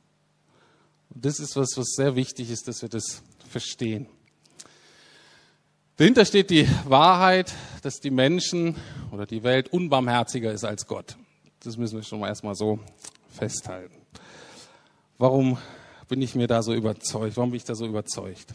Und 1.15 1.25
das 1.25 1.39
ist 1.39 1.55
was, 1.55 1.77
was 1.77 1.93
sehr 1.95 2.17
wichtig 2.17 2.51
ist, 2.51 2.67
dass 2.67 2.83
wir 2.83 2.89
das 2.89 3.23
verstehen. 3.49 4.09
Dahinter 6.01 6.25
steht 6.25 6.49
die 6.49 6.67
Wahrheit, 6.87 7.53
dass 7.83 8.01
die 8.01 8.11
Menschen 8.11 8.75
oder 9.13 9.27
die 9.27 9.43
Welt 9.43 9.71
unbarmherziger 9.71 10.51
ist 10.51 10.65
als 10.65 10.87
Gott. 10.87 11.15
Das 11.63 11.77
müssen 11.77 11.99
wir 11.99 12.03
schon 12.03 12.21
mal 12.21 12.29
erstmal 12.29 12.55
so 12.55 12.79
festhalten. 13.29 13.97
Warum 15.19 15.59
bin 16.09 16.23
ich 16.23 16.35
mir 16.35 16.47
da 16.47 16.63
so 16.63 16.73
überzeugt? 16.73 17.37
Warum 17.37 17.51
bin 17.51 17.59
ich 17.59 17.65
da 17.65 17.75
so 17.75 17.85
überzeugt? 17.85 18.47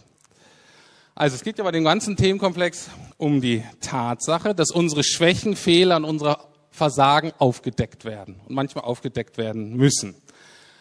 Also 1.13 1.35
es 1.35 1.43
geht 1.43 1.59
ja 1.59 1.63
bei 1.63 1.71
dem 1.71 1.83
ganzen 1.83 2.15
Themenkomplex 2.15 2.89
um 3.17 3.41
die 3.41 3.63
Tatsache, 3.79 4.55
dass 4.55 4.71
unsere 4.71 5.03
Schwächen, 5.03 5.55
Fehler 5.55 5.97
und 5.97 6.05
unsere 6.05 6.39
Versagen 6.71 7.31
aufgedeckt 7.37 8.05
werden 8.05 8.41
und 8.47 8.55
manchmal 8.55 8.85
aufgedeckt 8.85 9.37
werden 9.37 9.75
müssen. 9.75 10.15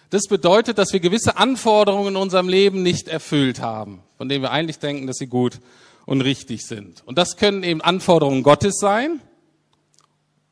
Das 0.09 0.23
bedeutet, 0.29 0.79
dass 0.79 0.95
wir 0.95 1.01
gewisse 1.01 1.37
Anforderungen 1.37 2.15
in 2.15 2.17
unserem 2.17 2.49
Leben 2.49 2.83
nicht 2.83 3.07
erfüllt 3.07 3.61
haben, 3.61 4.03
von 4.17 4.31
denen 4.31 4.41
wir 4.41 4.51
eigentlich 4.51 4.79
denken, 4.79 5.07
dass 5.07 5.19
sie 5.19 5.27
gut 5.27 5.61
und 6.07 6.21
richtig 6.21 6.67
sind. 6.67 7.03
Und 7.07 7.19
das 7.19 7.37
können 7.37 7.63
eben 7.63 7.81
Anforderungen 7.81 8.43
Gottes 8.43 8.79
sein 8.79 9.21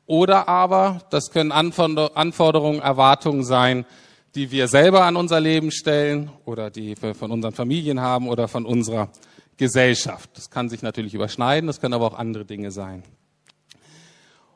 oder 0.06 0.48
aber 0.48 1.02
das 1.10 1.30
können 1.30 1.52
Anforderungen, 1.52 2.80
Erwartungen 2.80 3.44
sein, 3.44 3.86
die 4.34 4.50
wir 4.50 4.68
selber 4.68 5.04
an 5.04 5.16
unser 5.16 5.40
Leben 5.40 5.70
stellen 5.70 6.30
oder 6.44 6.70
die 6.70 7.00
wir 7.00 7.14
von 7.14 7.30
unseren 7.30 7.52
Familien 7.52 8.00
haben 8.00 8.28
oder 8.28 8.48
von 8.48 8.64
unserer 8.64 9.10
Gesellschaft. 9.56 10.30
Das 10.34 10.50
kann 10.50 10.68
sich 10.68 10.82
natürlich 10.82 11.14
überschneiden, 11.14 11.66
das 11.66 11.80
können 11.80 11.94
aber 11.94 12.06
auch 12.06 12.18
andere 12.18 12.44
Dinge 12.44 12.70
sein. 12.70 13.02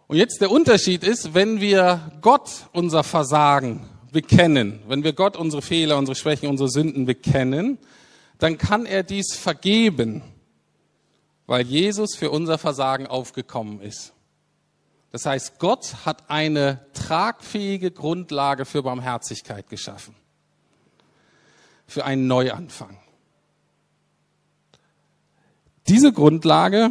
Und 0.09 0.17
jetzt 0.17 0.41
der 0.41 0.51
Unterschied 0.51 1.05
ist, 1.05 1.35
wenn 1.35 1.61
wir 1.61 2.13
Gott 2.23 2.51
unser 2.73 3.03
Versagen 3.03 3.89
bekennen, 4.13 4.81
wenn 4.89 5.05
wir 5.05 5.13
Gott 5.13 5.37
unsere 5.37 5.63
Fehler, 5.63 5.99
unsere 5.99 6.17
Schwächen, 6.17 6.49
unsere 6.49 6.71
Sünden 6.71 7.07
bekennen, 7.07 7.79
dann 8.39 8.57
kann 8.57 8.87
er 8.87 9.03
dies 9.03 9.35
vergeben, 9.35 10.23
weil 11.47 11.65
Jesus 11.67 12.17
für 12.17 12.31
unser 12.31 12.59
Versagen 12.59 13.07
aufgekommen 13.07 13.81
ist. 13.81 14.13
Das 15.13 15.25
heißt, 15.25 15.59
Gott 15.59 16.05
hat 16.05 16.29
eine 16.29 16.85
tragfähige 16.93 17.91
Grundlage 17.91 18.65
für 18.65 18.83
Barmherzigkeit 18.83 19.69
geschaffen, 19.69 20.15
für 21.87 22.05
einen 22.05 22.27
Neuanfang. 22.27 22.99
Diese 25.89 26.13
Grundlage 26.13 26.91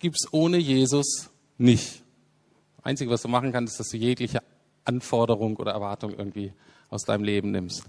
gibt's 0.00 0.26
ohne 0.32 0.58
Jesus 0.58 1.30
nicht. 1.56 2.02
Einzige, 2.82 3.10
was 3.10 3.22
du 3.22 3.28
machen 3.28 3.52
kannst, 3.52 3.74
ist, 3.74 3.80
dass 3.80 3.88
du 3.88 3.96
jegliche 3.96 4.42
Anforderung 4.84 5.56
oder 5.56 5.72
Erwartung 5.72 6.10
irgendwie 6.10 6.52
aus 6.90 7.04
deinem 7.04 7.24
Leben 7.24 7.50
nimmst. 7.52 7.84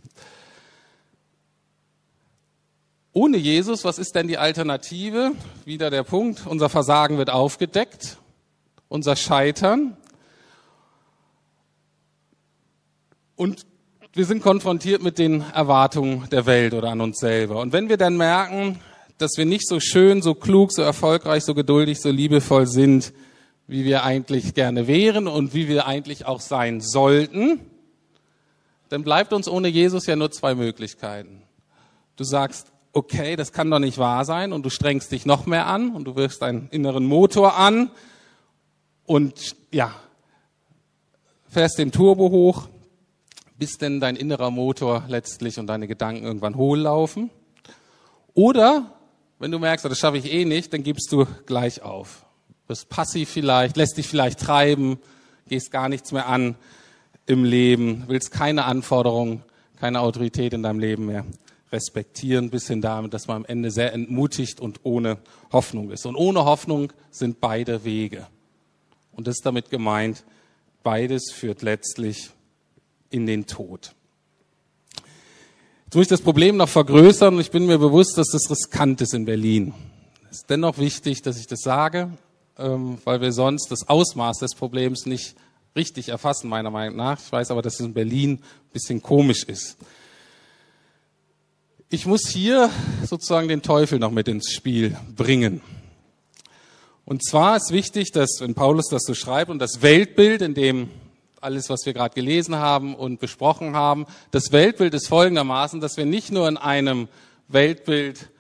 Ohne 3.17 3.38
Jesus, 3.38 3.86
was 3.86 3.97
ist 3.97 4.13
denn 4.15 4.28
die 4.28 4.38
Alternative? 4.38 5.32
Wieder 5.63 5.89
der 5.89 6.04
Punkt, 6.04 6.45
unser 6.45 6.67
Versagen 6.67 7.17
wird 7.17 7.30
aufgedeckt, 7.30 8.17
unser 8.89 9.15
Scheitern. 9.15 9.95
Und 13.38 13.65
wir 14.12 14.25
sind 14.25 14.43
konfrontiert 14.43 15.01
mit 15.01 15.17
den 15.17 15.45
Erwartungen 15.54 16.28
der 16.30 16.45
Welt 16.45 16.73
oder 16.73 16.89
an 16.89 16.99
uns 16.99 17.19
selber. 17.19 17.62
Und 17.62 17.71
wenn 17.71 17.88
wir 17.88 17.95
dann 17.95 18.17
merken, 18.17 18.82
dass 19.17 19.38
wir 19.38 19.45
nicht 19.45 19.65
so 19.65 19.80
schön, 19.80 20.21
so 20.21 20.36
klug, 20.36 20.73
so 20.73 20.82
erfolgreich, 20.82 21.45
so 21.45 21.56
geduldig, 21.56 22.01
so 22.01 22.10
liebevoll 22.10 22.67
sind, 22.67 23.13
wie 23.65 23.86
wir 23.86 24.04
eigentlich 24.04 24.56
gerne 24.56 24.88
wären 24.88 25.30
und 25.30 25.54
wie 25.54 25.69
wir 25.69 25.88
eigentlich 25.88 26.25
auch 26.25 26.41
sein 26.41 26.82
sollten, 26.82 27.62
dann 28.89 29.04
bleibt 29.06 29.32
uns 29.32 29.47
ohne 29.47 29.69
Jesus 29.69 30.06
ja 30.06 30.17
nur 30.17 30.32
zwei 30.32 30.54
Möglichkeiten. 30.54 31.43
Du 32.17 32.25
sagst, 32.25 32.73
okay, 32.95 33.36
das 33.36 33.51
kann 33.51 33.69
doch 33.69 33.79
nicht 33.79 33.97
wahr 33.97 34.23
sein 34.23 34.53
und 34.53 34.65
du 34.65 34.69
strengst 34.69 35.12
dich 35.12 35.25
noch 35.25 35.45
mehr 35.45 35.67
an 35.67 35.91
und 35.91 36.05
du 36.05 36.15
wirfst 36.15 36.41
deinen 36.41 36.69
inneren 36.69 37.05
Motor 37.05 37.58
an 37.58 37.91
und 39.05 39.55
ja, 39.71 39.93
fährst 41.49 41.77
den 41.77 41.91
Turbo 41.91 42.31
hoch, 42.31 42.69
bis 43.58 43.77
denn 43.77 43.99
dein 43.99 44.15
innerer 44.15 44.49
Motor 44.49 45.03
letztlich 45.10 45.60
und 45.60 45.67
deine 45.67 45.88
Gedanken 45.88 46.23
irgendwann 46.23 46.55
hohl 46.55 46.79
laufen. 46.79 47.29
Oder 48.34 48.89
wenn 49.39 49.51
du 49.51 49.60
merkst, 49.60 49.84
das 49.84 49.99
schaffe 49.99 50.17
ich 50.17 50.31
eh 50.31 50.45
nicht, 50.45 50.71
dann 50.73 50.84
gibst 50.84 51.12
du 51.12 51.25
gleich 51.45 51.81
auf. 51.81 52.25
Bist 52.65 52.88
passiv 52.88 53.29
vielleicht, 53.29 53.75
lässt 53.75 53.97
dich 53.97 54.08
vielleicht 54.08 54.39
treiben, 54.39 54.99
gehst 55.47 55.69
gar 55.69 55.89
nichts 55.89 56.13
mehr 56.13 56.27
an 56.27 56.55
im 57.25 57.43
Leben, 57.43 58.05
willst 58.08 58.31
keine 58.31 58.63
Anforderungen, 58.63 59.43
keine 59.81 59.99
Autorität 59.99 60.53
in 60.53 60.63
deinem 60.63 60.79
Leben 60.79 61.08
mehr 61.08 61.25
respektieren, 61.75 62.49
bis 62.49 62.67
hin 62.67 62.81
damit, 62.81 63.13
dass 63.13 63.27
man 63.27 63.38
am 63.38 63.45
Ende 63.45 63.69
sehr 63.69 63.93
entmutigt 63.93 64.59
und 64.59 64.79
ohne 64.83 65.17
Hoffnung 65.51 65.91
ist. 65.91 66.05
Und 66.05 66.15
ohne 66.15 66.45
Hoffnung 66.45 66.91
sind 67.11 67.41
beide 67.41 67.83
Wege. 67.83 68.27
Und 69.11 69.27
das 69.27 69.35
ist 69.35 69.45
damit 69.45 69.69
gemeint, 69.69 70.23
beides 70.83 71.31
führt 71.31 71.61
letztlich 71.61 72.31
in 73.09 73.25
den 73.25 73.45
Tod. 73.45 73.93
Jetzt 75.85 75.95
muss 75.95 76.03
ich 76.03 76.09
das 76.09 76.21
Problem 76.21 76.57
noch 76.57 76.69
vergrößern 76.69 77.39
ich 77.39 77.51
bin 77.51 77.67
mir 77.67 77.77
bewusst, 77.77 78.17
dass 78.17 78.29
das 78.29 78.49
riskant 78.49 79.01
ist 79.01 79.13
in 79.13 79.25
Berlin. 79.25 79.73
Es 80.31 80.38
ist 80.38 80.49
dennoch 80.49 80.77
wichtig, 80.77 81.21
dass 81.21 81.38
ich 81.38 81.47
das 81.47 81.61
sage, 81.61 82.09
ähm, 82.57 82.97
weil 83.03 83.21
wir 83.21 83.31
sonst 83.31 83.69
das 83.71 83.88
Ausmaß 83.88 84.39
des 84.39 84.55
Problems 84.55 85.05
nicht 85.05 85.35
richtig 85.75 86.09
erfassen, 86.09 86.49
meiner 86.49 86.71
Meinung 86.71 86.95
nach. 86.97 87.19
Ich 87.19 87.31
weiß 87.31 87.51
aber, 87.51 87.61
dass 87.61 87.75
es 87.75 87.81
in 87.81 87.93
Berlin 87.93 88.31
ein 88.33 88.71
bisschen 88.73 89.01
komisch 89.01 89.43
ist. 89.43 89.77
Ich 91.89 92.07
muss 92.07 92.27
hier 92.27 92.71
sozusagen 93.05 93.47
den 93.47 93.61
Teufel 93.61 93.99
noch 93.99 94.09
mit 94.09 94.27
ins 94.27 94.51
Spiel 94.51 94.97
bringen. 95.15 95.61
Und 97.05 97.23
zwar 97.23 97.55
ist 97.57 97.71
wichtig, 97.71 98.11
dass, 98.11 98.37
wenn 98.39 98.55
Paulus 98.55 98.87
das 98.89 99.03
so 99.03 99.13
schreibt 99.13 99.51
und 99.51 99.59
das 99.59 99.83
Weltbild, 99.83 100.41
in 100.41 100.55
dem 100.55 100.89
alles, 101.41 101.69
was 101.69 101.85
wir 101.85 101.93
gerade 101.93 102.15
gelesen 102.15 102.55
haben 102.55 102.95
und 102.95 103.19
besprochen 103.19 103.75
haben. 103.75 104.07
Das 104.31 104.51
Weltbild 104.51 104.95
ist 104.95 105.07
folgendermaßen, 105.07 105.79
dass 105.79 105.95
wir 105.95 106.05
nicht 106.07 106.31
nur 106.31 106.47
in 106.47 106.57
einem 106.57 107.07
Weltbild, 107.49 108.31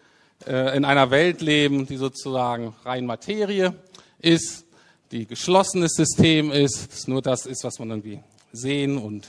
äh, 0.47 0.75
in 0.75 0.83
einer 0.83 1.11
Welt 1.11 1.41
leben, 1.41 1.85
die 1.85 1.97
sozusagen 1.97 2.73
rein 2.83 3.05
Materie 3.05 3.75
ist, 4.17 4.65
die 5.11 5.27
geschlossenes 5.27 5.93
System 5.93 6.51
ist, 6.51 6.91
das 6.91 7.07
nur 7.07 7.21
das 7.21 7.45
ist, 7.45 7.63
was 7.63 7.77
man 7.77 7.91
irgendwie 7.91 8.21
sehen 8.51 8.97
und 8.97 9.27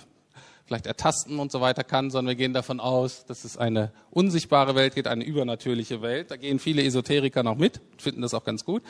vielleicht 0.66 0.86
ertasten 0.86 1.38
und 1.38 1.52
so 1.52 1.60
weiter 1.60 1.84
kann, 1.84 2.10
sondern 2.10 2.30
wir 2.30 2.34
gehen 2.36 2.52
davon 2.52 2.80
aus, 2.80 3.24
dass 3.24 3.44
es 3.44 3.56
eine 3.56 3.92
unsichtbare 4.10 4.74
Welt 4.74 4.96
gibt, 4.96 5.06
eine 5.06 5.24
übernatürliche 5.24 6.02
Welt. 6.02 6.30
Da 6.30 6.36
gehen 6.36 6.58
viele 6.58 6.82
Esoteriker 6.82 7.42
noch 7.42 7.56
mit, 7.56 7.80
finden 7.98 8.22
das 8.22 8.34
auch 8.34 8.44
ganz 8.44 8.64
gut. 8.64 8.82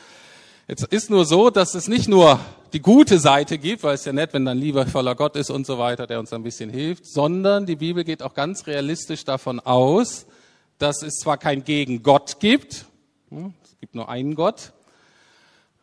Jetzt 0.67 0.83
ist 0.85 1.09
nur 1.09 1.25
so, 1.25 1.49
dass 1.49 1.75
es 1.75 1.87
nicht 1.87 2.09
nur 2.09 2.39
die 2.73 2.81
gute 2.81 3.19
Seite 3.19 3.57
gibt, 3.57 3.83
weil 3.83 3.95
es 3.95 4.03
ja 4.03 4.11
nett, 4.11 4.33
wenn 4.33 4.43
dann 4.43 4.57
liebevoller 4.57 5.15
Gott 5.15 5.37
ist 5.37 5.49
und 5.49 5.65
so 5.65 5.77
weiter, 5.77 6.07
der 6.07 6.19
uns 6.19 6.33
ein 6.33 6.43
bisschen 6.43 6.69
hilft, 6.69 7.05
sondern 7.05 7.65
die 7.65 7.77
Bibel 7.77 8.03
geht 8.03 8.21
auch 8.21 8.33
ganz 8.33 8.67
realistisch 8.67 9.23
davon 9.23 9.59
aus, 9.59 10.25
dass 10.79 11.03
es 11.03 11.19
zwar 11.19 11.37
kein 11.37 11.63
Gegen 11.63 12.03
Gott 12.03 12.39
gibt, 12.39 12.85
hm, 13.29 13.53
es 13.63 13.77
gibt 13.79 13.95
nur 13.95 14.09
einen 14.09 14.35
Gott, 14.35 14.73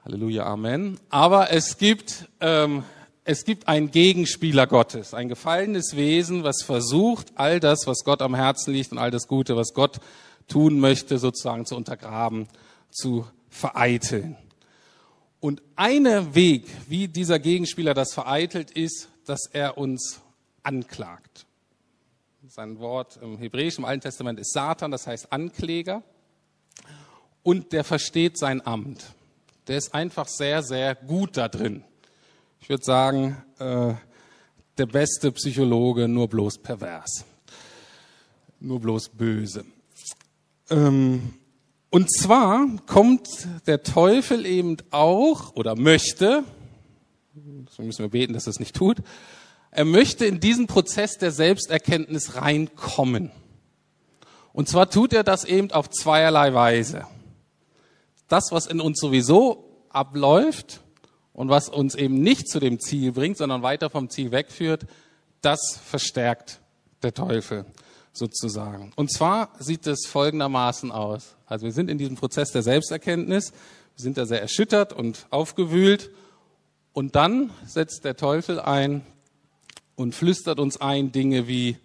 Halleluja, 0.04 0.44
Amen, 0.44 1.00
aber 1.08 1.50
es 1.50 1.78
gibt, 1.78 2.28
ähm, 2.40 2.84
es 3.24 3.44
gibt 3.44 3.68
einen 3.68 3.90
Gegenspieler 3.90 4.66
Gottes, 4.66 5.14
ein 5.14 5.28
gefallenes 5.28 5.96
Wesen, 5.96 6.44
was 6.44 6.62
versucht, 6.62 7.32
all 7.36 7.58
das, 7.58 7.86
was 7.86 8.04
Gott 8.04 8.20
am 8.20 8.34
Herzen 8.34 8.72
liegt 8.74 8.92
und 8.92 8.98
all 8.98 9.10
das 9.10 9.26
Gute, 9.26 9.56
was 9.56 9.72
Gott 9.72 9.98
tun 10.46 10.78
möchte, 10.78 11.18
sozusagen 11.18 11.64
zu 11.64 11.74
untergraben, 11.74 12.48
zu 12.90 13.26
vereiteln. 13.48 14.36
Und 15.40 15.62
einer 15.74 16.34
Weg, 16.34 16.66
wie 16.88 17.08
dieser 17.08 17.38
Gegenspieler 17.38 17.94
das 17.94 18.12
vereitelt, 18.12 18.70
ist, 18.70 19.08
dass 19.24 19.46
er 19.50 19.78
uns 19.78 20.20
anklagt. 20.62 21.46
Sein 22.46 22.78
Wort 22.78 23.18
im 23.22 23.38
Hebräischen, 23.38 23.84
im 23.84 23.88
Alten 23.88 24.02
Testament 24.02 24.38
ist 24.38 24.52
Satan, 24.52 24.90
das 24.90 25.06
heißt 25.06 25.32
Ankläger. 25.32 26.02
Und 27.42 27.72
der 27.72 27.84
versteht 27.84 28.38
sein 28.38 28.66
Amt. 28.66 29.04
Der 29.66 29.78
ist 29.78 29.94
einfach 29.94 30.28
sehr, 30.28 30.62
sehr 30.62 30.94
gut 30.94 31.38
da 31.38 31.48
drin. 31.48 31.84
Ich 32.64 32.70
würde 32.70 32.82
sagen, 32.82 33.36
äh, 33.58 33.92
der 34.78 34.86
beste 34.86 35.30
Psychologe, 35.32 36.08
nur 36.08 36.28
bloß 36.28 36.56
pervers. 36.62 37.26
Nur 38.58 38.80
bloß 38.80 39.10
böse. 39.10 39.66
Ähm, 40.70 41.34
und 41.90 42.10
zwar 42.10 42.66
kommt 42.86 43.28
der 43.66 43.82
Teufel 43.82 44.46
eben 44.46 44.78
auch 44.92 45.54
oder 45.54 45.76
möchte, 45.76 46.42
Deswegen 47.34 47.86
müssen 47.86 48.02
wir 48.02 48.08
beten, 48.08 48.32
dass 48.32 48.46
er 48.46 48.52
es 48.52 48.60
nicht 48.60 48.74
tut. 48.74 49.02
Er 49.70 49.84
möchte 49.84 50.24
in 50.24 50.40
diesen 50.40 50.66
Prozess 50.66 51.18
der 51.18 51.32
Selbsterkenntnis 51.32 52.36
reinkommen. 52.36 53.30
Und 54.54 54.70
zwar 54.70 54.88
tut 54.88 55.12
er 55.12 55.22
das 55.22 55.44
eben 55.44 55.70
auf 55.70 55.90
zweierlei 55.90 56.54
Weise. 56.54 57.06
Das, 58.26 58.52
was 58.52 58.66
in 58.66 58.80
uns 58.80 59.00
sowieso 59.00 59.86
abläuft 59.90 60.80
und 61.34 61.48
was 61.50 61.68
uns 61.68 61.94
eben 61.94 62.22
nicht 62.22 62.48
zu 62.48 62.60
dem 62.60 62.80
Ziel 62.80 63.12
bringt, 63.12 63.36
sondern 63.36 63.62
weiter 63.62 63.90
vom 63.90 64.08
Ziel 64.08 64.30
wegführt, 64.30 64.86
das 65.42 65.78
verstärkt 65.84 66.60
der 67.02 67.12
Teufel 67.12 67.66
sozusagen. 68.12 68.92
Und 68.96 69.12
zwar 69.12 69.50
sieht 69.58 69.86
es 69.86 70.06
folgendermaßen 70.06 70.90
aus. 70.90 71.34
Also 71.46 71.66
wir 71.66 71.72
sind 71.72 71.90
in 71.90 71.98
diesem 71.98 72.16
Prozess 72.16 72.52
der 72.52 72.62
Selbsterkenntnis, 72.62 73.52
wir 73.96 74.02
sind 74.02 74.16
da 74.16 74.24
sehr 74.24 74.40
erschüttert 74.40 74.92
und 74.92 75.26
aufgewühlt 75.30 76.10
und 76.92 77.16
dann 77.16 77.50
setzt 77.66 78.04
der 78.04 78.16
Teufel 78.16 78.60
ein 78.60 79.04
und 79.96 80.14
flüstert 80.14 80.60
uns 80.60 80.80
ein 80.80 81.12
Dinge 81.12 81.48
wie, 81.48 81.76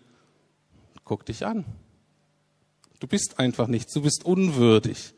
guck 1.04 1.26
dich 1.26 1.46
an. 1.46 1.66
Du 3.00 3.08
bist 3.08 3.40
einfach 3.40 3.68
nichts, 3.68 3.94
du 3.94 4.04
bist 4.04 4.24
unwürdig. 4.26 5.14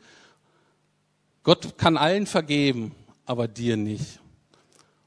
Gott 1.42 1.76
kann 1.76 1.96
allen 1.96 2.26
vergeben, 2.26 2.94
aber 3.26 3.48
dir 3.48 3.76
nicht. 3.76 4.21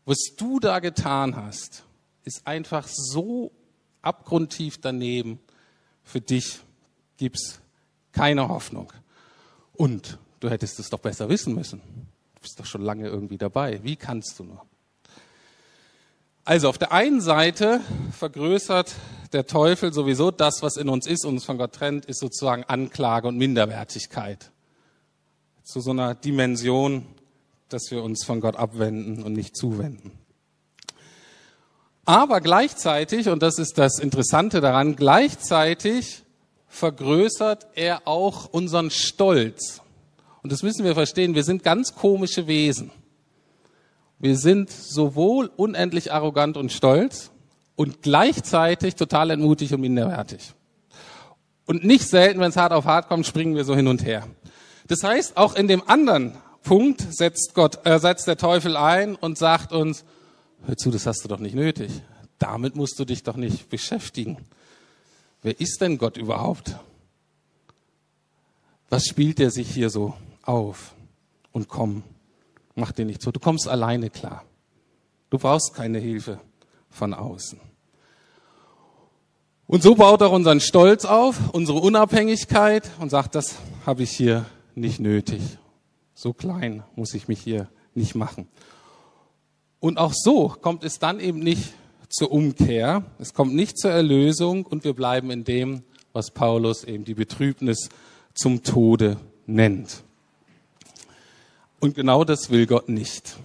Was 0.05 0.19
du 0.37 0.59
da 0.59 0.79
getan 0.79 1.35
hast, 1.35 1.83
ist 2.23 2.45
einfach 2.45 2.87
so 2.87 3.51
abgrundtief 4.01 4.79
daneben. 4.79 5.39
Für 6.03 6.21
dich 6.21 6.59
gibt's 7.17 7.59
keine 8.11 8.47
Hoffnung. 8.47 8.93
Und 9.73 10.19
du 10.39 10.49
hättest 10.49 10.79
es 10.79 10.89
doch 10.89 10.99
besser 10.99 11.27
wissen 11.27 11.55
müssen. 11.55 11.81
Du 12.35 12.41
bist 12.41 12.59
doch 12.59 12.65
schon 12.65 12.81
lange 12.81 13.07
irgendwie 13.07 13.37
dabei. 13.37 13.83
Wie 13.83 13.95
kannst 13.95 14.37
du 14.39 14.43
nur? 14.43 14.65
Also 16.43 16.69
auf 16.69 16.77
der 16.77 16.91
einen 16.91 17.21
Seite 17.21 17.81
vergrößert 18.11 18.93
der 19.33 19.47
Teufel 19.47 19.91
sowieso 19.91 20.29
das, 20.29 20.61
was 20.61 20.77
in 20.77 20.89
uns 20.89 21.07
ist 21.07 21.25
und 21.25 21.33
uns 21.33 21.43
von 21.43 21.57
Gott 21.57 21.73
trennt, 21.73 22.05
ist 22.05 22.19
sozusagen 22.19 22.63
Anklage 22.65 23.27
und 23.27 23.37
Minderwertigkeit. 23.37 24.51
Zu 25.63 25.79
so 25.79 25.89
einer 25.89 26.13
Dimension, 26.13 27.07
dass 27.69 27.91
wir 27.91 28.03
uns 28.03 28.23
von 28.23 28.41
Gott 28.41 28.55
abwenden 28.55 29.23
und 29.23 29.33
nicht 29.33 29.55
zuwenden. 29.55 30.11
Aber 32.05 32.39
gleichzeitig, 32.39 33.29
und 33.29 33.41
das 33.41 33.57
ist 33.57 33.77
das 33.77 33.99
Interessante 33.99 34.61
daran, 34.61 34.95
gleichzeitig 34.95 36.23
vergrößert 36.67 37.67
er 37.73 38.07
auch 38.07 38.45
unseren 38.45 38.91
Stolz. 38.91 39.81
Und 40.43 40.51
das 40.51 40.61
müssen 40.61 40.85
wir 40.85 40.93
verstehen, 40.93 41.33
wir 41.33 41.43
sind 41.43 41.63
ganz 41.63 41.95
komische 41.95 42.45
Wesen. 42.45 42.91
Wir 44.19 44.37
sind 44.37 44.69
sowohl 44.69 45.49
unendlich 45.55 46.13
arrogant 46.13 46.57
und 46.57 46.71
stolz 46.71 47.31
und 47.75 48.03
gleichzeitig 48.03 48.95
total 48.95 49.31
entmutigt 49.31 49.73
und 49.73 49.81
minderwertig. 49.81 50.53
Und 51.65 51.83
nicht 51.83 52.07
selten, 52.07 52.39
wenn 52.39 52.49
es 52.49 52.57
hart 52.57 52.71
auf 52.71 52.85
hart 52.85 53.07
kommt, 53.07 53.25
springen 53.25 53.55
wir 53.55 53.65
so 53.65 53.75
hin 53.75 53.87
und 53.87 54.05
her. 54.05 54.27
Das 54.87 55.03
heißt, 55.03 55.35
auch 55.35 55.55
in 55.55 55.67
dem 55.67 55.87
anderen 55.89 56.37
Punkt 56.65 57.05
setzt 57.15 57.53
Gott, 57.53 57.85
äh, 57.85 57.99
setzt 57.99 58.27
der 58.27 58.37
Teufel 58.37 58.75
ein 58.75 59.15
und 59.15 59.37
sagt 59.37 59.71
uns, 59.71 60.03
hör 60.65 60.75
zu, 60.75 60.89
das 60.91 61.05
hast 61.05 61.23
du 61.23 61.29
doch 61.29 61.39
nicht 61.39 61.55
nötig. 61.55 61.91
Damit 62.39 62.75
musst 62.75 62.99
du 62.99 63.05
dich 63.05 63.23
doch 63.23 63.37
nicht 63.37 63.69
beschäftigen. 63.69 64.39
Wer 65.43 65.59
ist 65.61 65.79
denn 65.79 65.99
Gott 65.99 66.17
überhaupt? 66.17 66.75
Was 68.89 69.05
spielt 69.05 69.39
er 69.39 69.51
sich 69.51 69.69
hier 69.69 69.91
so 69.91 70.15
auf? 70.41 70.95
Und 71.51 71.67
komm, 71.67 72.03
mach 72.73 72.91
dir 72.91 73.05
nicht 73.05 73.21
so. 73.21 73.31
Du 73.31 73.39
kommst 73.39 73.67
alleine 73.67 74.09
klar. 74.09 74.43
Du 75.29 75.37
brauchst 75.37 75.75
keine 75.75 75.99
Hilfe 75.99 76.39
von 76.89 77.13
außen. 77.13 77.59
Und 79.67 79.83
so 79.83 79.93
baut 79.93 80.21
er 80.21 80.31
unseren 80.31 80.61
Stolz 80.61 81.05
auf, 81.05 81.53
unsere 81.53 81.77
Unabhängigkeit 81.77 82.89
und 82.99 83.09
sagt, 83.09 83.35
das 83.35 83.55
habe 83.85 84.01
ich 84.03 84.11
hier 84.11 84.45
nicht 84.73 84.99
nötig. 84.99 85.41
So 86.15 86.31
klein 86.31 86.83
muss 86.95 87.13
ich 87.13 87.27
mich 87.27 87.41
hier 87.41 87.69
nicht 87.93 88.15
machen. 88.15 88.47
Und 89.79 89.97
auch 89.97 90.13
so 90.15 90.47
kommt 90.47 90.83
es 90.85 90.97
dann 90.97 91.19
eben 91.19 91.39
nicht 91.39 91.73
zur 92.09 92.31
Umkehr, 92.31 93.03
es 93.19 93.33
kommt 93.33 93.53
nicht 93.53 93.77
zur 93.77 93.91
Erlösung 93.91 94.65
und 94.65 94.85
wir 94.85 94.93
bleiben 94.93 95.29
in 95.29 95.43
dem, 95.43 95.83
was 96.13 96.31
Paulus 96.31 96.85
eben 96.85 97.03
die 97.03 97.13
Betrübnis 97.13 97.89
zum 98.33 98.63
Tode 98.63 99.17
nennt. 99.45 100.03
Und 101.81 101.95
genau 101.95 102.23
das 102.23 102.49
will 102.49 102.65
Gott 102.65 102.87
nicht. 102.87 103.35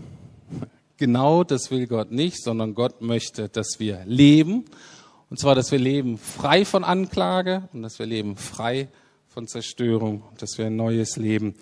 Genau 0.97 1.43
das 1.43 1.73
will 1.73 1.89
Gott 1.89 2.13
nicht, 2.13 2.43
sondern 2.43 2.75
Gott 2.75 3.03
möchte, 3.03 3.49
dass 3.49 3.81
wir 3.81 4.05
leben. 4.07 4.65
Und 5.29 5.41
zwar, 5.41 5.57
dass 5.57 5.73
wir 5.73 5.79
leben 5.79 6.19
frei 6.19 6.65
von 6.65 6.85
Anklage 6.85 7.69
und 7.73 7.83
dass 7.83 7.99
wir 7.99 8.07
leben 8.07 8.37
frei 8.37 8.89
von 9.29 9.49
Zerstörung, 9.49 10.23
dass 10.39 10.59
wir 10.59 10.67
ein 10.67 10.77
neues 10.77 11.17
Leben 11.17 11.57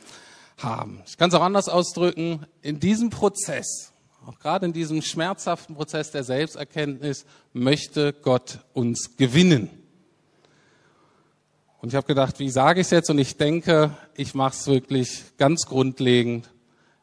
haben. 0.59 1.03
Ich 1.07 1.16
kann 1.16 1.29
es 1.29 1.35
auch 1.35 1.42
anders 1.42 1.68
ausdrücken. 1.68 2.47
In 2.62 2.81
diesem 2.81 3.11
Prozess, 3.11 3.92
auch 4.27 4.38
gerade 4.38 4.66
in 4.66 4.73
diesem 4.73 5.03
schmerzhaften 5.03 5.75
Prozess 5.75 6.11
der 6.11 6.25
Selbsterkenntnis, 6.25 7.25
möchte 7.53 8.12
Gott 8.12 8.61
uns 8.73 9.16
gewinnen. 9.16 9.71
Und 11.81 11.90
ich 11.90 11.94
habe 11.94 12.07
gedacht, 12.07 12.38
wie 12.40 12.51
sage 12.51 12.81
ich 12.81 12.88
es 12.88 12.90
jetzt? 12.90 13.11
Und 13.11 13.18
ich 13.18 13.37
denke, 13.37 13.97
ich 14.14 14.35
mache 14.35 14.55
es 14.55 14.66
wirklich 14.66 15.25
ganz 15.37 15.66
grundlegend 15.66 16.49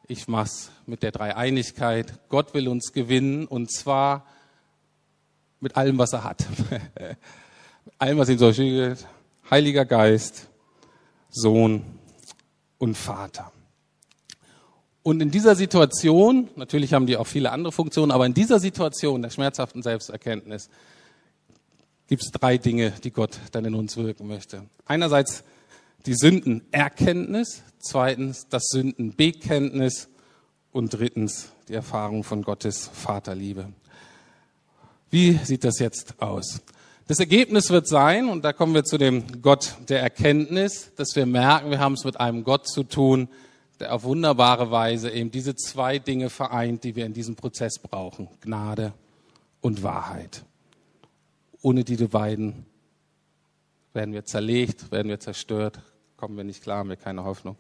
ich 0.08 0.28
mach's 0.28 0.72
mit 0.86 1.02
der 1.04 1.12
Dreieinigkeit. 1.12 2.14
Gott 2.30 2.54
will 2.54 2.68
uns 2.68 2.94
gewinnen 2.94 3.48
und 3.48 3.72
zwar 3.72 4.26
mit 5.60 5.76
allem, 5.78 5.98
was 5.98 6.14
er 6.14 6.24
hat. 6.24 6.46
mit 6.70 7.94
allem, 7.98 8.18
was 8.18 8.30
ihm 8.30 8.38
so 8.38 8.54
steht. 8.54 9.06
Heiliger 9.50 9.86
Geist, 9.86 10.48
Sohn 11.30 11.84
und 12.78 12.96
Vater. 12.96 13.52
Und 15.04 15.22
in 15.22 15.30
dieser 15.30 15.56
Situation, 15.56 16.50
natürlich 16.56 16.94
haben 16.94 17.06
die 17.06 17.18
auch 17.18 17.28
viele 17.28 17.52
andere 17.52 17.72
Funktionen, 17.72 18.12
aber 18.12 18.26
in 18.26 18.34
dieser 18.34 18.60
Situation 18.60 19.22
der 19.22 19.30
schmerzhaften 19.30 19.84
Selbsterkenntnis 19.84 20.70
gibt 22.08 22.24
es 22.24 22.32
drei 22.32 22.58
Dinge, 22.58 22.92
die 23.04 23.12
Gott 23.12 23.40
dann 23.52 23.66
in 23.66 23.76
uns 23.76 23.98
wirken 23.98 24.28
möchte. 24.28 24.64
Einerseits 24.86 25.44
die 26.06 26.16
Sündenerkenntnis, 26.16 27.64
zweitens 27.80 28.48
das 28.50 28.64
Sündenbekenntnis 28.70 30.08
und 30.72 30.94
drittens 30.94 31.50
die 31.68 31.74
Erfahrung 31.74 32.24
von 32.24 32.44
Gottes 32.44 32.90
Vaterliebe. 32.94 33.72
Wie 35.10 35.40
sieht 35.44 35.64
das 35.64 35.80
jetzt 35.80 36.22
aus? 36.22 36.62
Das 37.08 37.20
Ergebnis 37.20 37.70
wird 37.70 37.88
sein, 37.88 38.30
und 38.30 38.44
da 38.44 38.52
kommen 38.52 38.74
wir 38.74 38.84
zu 38.84 38.98
dem 38.98 39.44
Gott 39.44 39.76
der 39.90 40.02
Erkenntnis, 40.02 40.92
dass 40.96 41.16
wir 41.16 41.28
merken, 41.28 41.70
wir 41.70 41.78
haben 41.78 41.94
es 41.94 42.04
mit 42.04 42.20
einem 42.20 42.44
Gott 42.44 42.68
zu 42.68 42.82
tun, 42.82 43.28
der 43.80 43.94
auf 43.94 44.06
wunderbare 44.06 44.72
Weise 44.72 45.12
eben 45.12 45.30
diese 45.30 45.56
zwei 45.56 46.00
Dinge 46.00 46.32
vereint, 46.32 46.84
die 46.84 46.96
wir 46.96 47.06
in 47.06 47.14
diesem 47.14 47.36
Prozess 47.36 47.78
brauchen. 47.78 48.28
Gnade 48.42 48.92
und 49.62 49.84
Wahrheit. 49.84 50.44
Ohne 51.62 51.84
diese 51.84 52.08
beiden 52.08 52.66
werden 53.94 54.16
wir 54.16 54.26
zerlegt, 54.26 54.92
werden 54.92 55.10
wir 55.10 55.20
zerstört, 55.20 55.82
kommen 56.18 56.36
wir 56.38 56.44
nicht 56.44 56.64
klar, 56.64 56.80
haben 56.80 56.90
wir 56.90 56.96
keine 56.96 57.24
Hoffnung. 57.24 57.56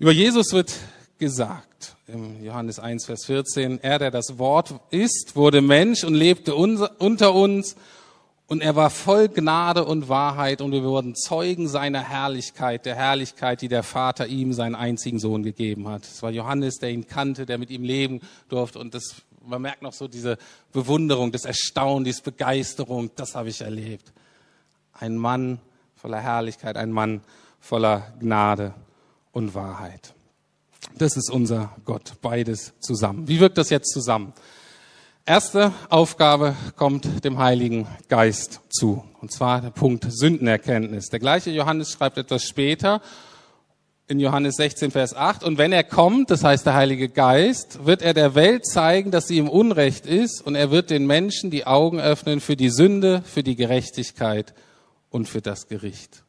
Über 0.00 0.10
Jesus 0.10 0.52
wird 0.52 0.74
gesagt, 1.18 1.94
im 2.08 2.42
Johannes 2.42 2.80
1, 2.80 3.06
Vers 3.06 3.26
14, 3.26 3.78
er, 3.80 4.00
der 4.00 4.10
das 4.10 4.38
Wort 4.40 4.74
ist, 4.90 5.36
wurde 5.36 5.60
Mensch 5.60 6.02
und 6.02 6.14
lebte 6.14 6.56
unter 6.56 7.32
uns 7.32 7.76
und 8.46 8.62
er 8.62 8.76
war 8.76 8.90
voll 8.90 9.28
Gnade 9.28 9.84
und 9.84 10.08
Wahrheit 10.08 10.60
und 10.60 10.72
wir 10.72 10.82
wurden 10.82 11.14
Zeugen 11.14 11.68
seiner 11.68 12.00
Herrlichkeit, 12.00 12.84
der 12.84 12.96
Herrlichkeit, 12.96 13.62
die 13.62 13.68
der 13.68 13.82
Vater 13.82 14.26
ihm, 14.26 14.52
seinen 14.52 14.74
einzigen 14.74 15.18
Sohn, 15.18 15.42
gegeben 15.42 15.88
hat. 15.88 16.04
Es 16.04 16.22
war 16.22 16.30
Johannes, 16.30 16.78
der 16.78 16.90
ihn 16.90 17.06
kannte, 17.06 17.46
der 17.46 17.58
mit 17.58 17.70
ihm 17.70 17.82
leben 17.82 18.20
durfte 18.48 18.78
und 18.78 18.94
das, 18.94 19.16
man 19.44 19.62
merkt 19.62 19.82
noch 19.82 19.92
so 19.92 20.08
diese 20.08 20.38
Bewunderung, 20.72 21.32
das 21.32 21.44
Erstaunen, 21.44 22.04
diese 22.04 22.22
Begeisterung, 22.22 23.10
das 23.16 23.34
habe 23.34 23.48
ich 23.48 23.60
erlebt. 23.60 24.12
Ein 24.92 25.16
Mann 25.16 25.58
voller 25.96 26.20
Herrlichkeit, 26.20 26.76
ein 26.76 26.90
Mann 26.90 27.22
voller 27.60 28.12
Gnade 28.20 28.74
und 29.32 29.54
Wahrheit. 29.54 30.14
Das 30.98 31.16
ist 31.16 31.30
unser 31.30 31.74
Gott, 31.84 32.14
beides 32.20 32.72
zusammen. 32.80 33.28
Wie 33.28 33.40
wirkt 33.40 33.56
das 33.56 33.70
jetzt 33.70 33.92
zusammen? 33.92 34.32
Erste 35.24 35.72
Aufgabe 35.88 36.56
kommt 36.74 37.24
dem 37.24 37.38
Heiligen 37.38 37.86
Geist 38.08 38.60
zu, 38.70 39.04
und 39.20 39.30
zwar 39.30 39.60
der 39.60 39.70
Punkt 39.70 40.04
Sündenerkenntnis. 40.10 41.10
Der 41.10 41.20
gleiche 41.20 41.52
Johannes 41.52 41.92
schreibt 41.92 42.18
etwas 42.18 42.42
später 42.42 43.00
in 44.08 44.18
Johannes 44.18 44.56
16, 44.56 44.90
Vers 44.90 45.14
8, 45.14 45.44
und 45.44 45.58
wenn 45.58 45.70
er 45.70 45.84
kommt, 45.84 46.32
das 46.32 46.42
heißt 46.42 46.66
der 46.66 46.74
Heilige 46.74 47.08
Geist, 47.08 47.86
wird 47.86 48.02
er 48.02 48.14
der 48.14 48.34
Welt 48.34 48.66
zeigen, 48.66 49.12
dass 49.12 49.28
sie 49.28 49.38
im 49.38 49.48
Unrecht 49.48 50.06
ist, 50.06 50.44
und 50.44 50.56
er 50.56 50.72
wird 50.72 50.90
den 50.90 51.06
Menschen 51.06 51.52
die 51.52 51.68
Augen 51.68 52.00
öffnen 52.00 52.40
für 52.40 52.56
die 52.56 52.70
Sünde, 52.70 53.22
für 53.24 53.44
die 53.44 53.54
Gerechtigkeit 53.54 54.54
und 55.08 55.28
für 55.28 55.40
das 55.40 55.68
Gericht. 55.68 56.24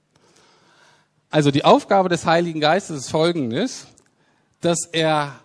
Also 1.32 1.49
die 1.49 1.65
Aufgabe 1.65 2.10
des 2.10 2.27
Heiligen 2.27 2.60
Geistes 2.60 3.06
ist 3.06 3.10
folgendes, 3.10 3.88
dass 4.62 4.86
er 4.91 5.39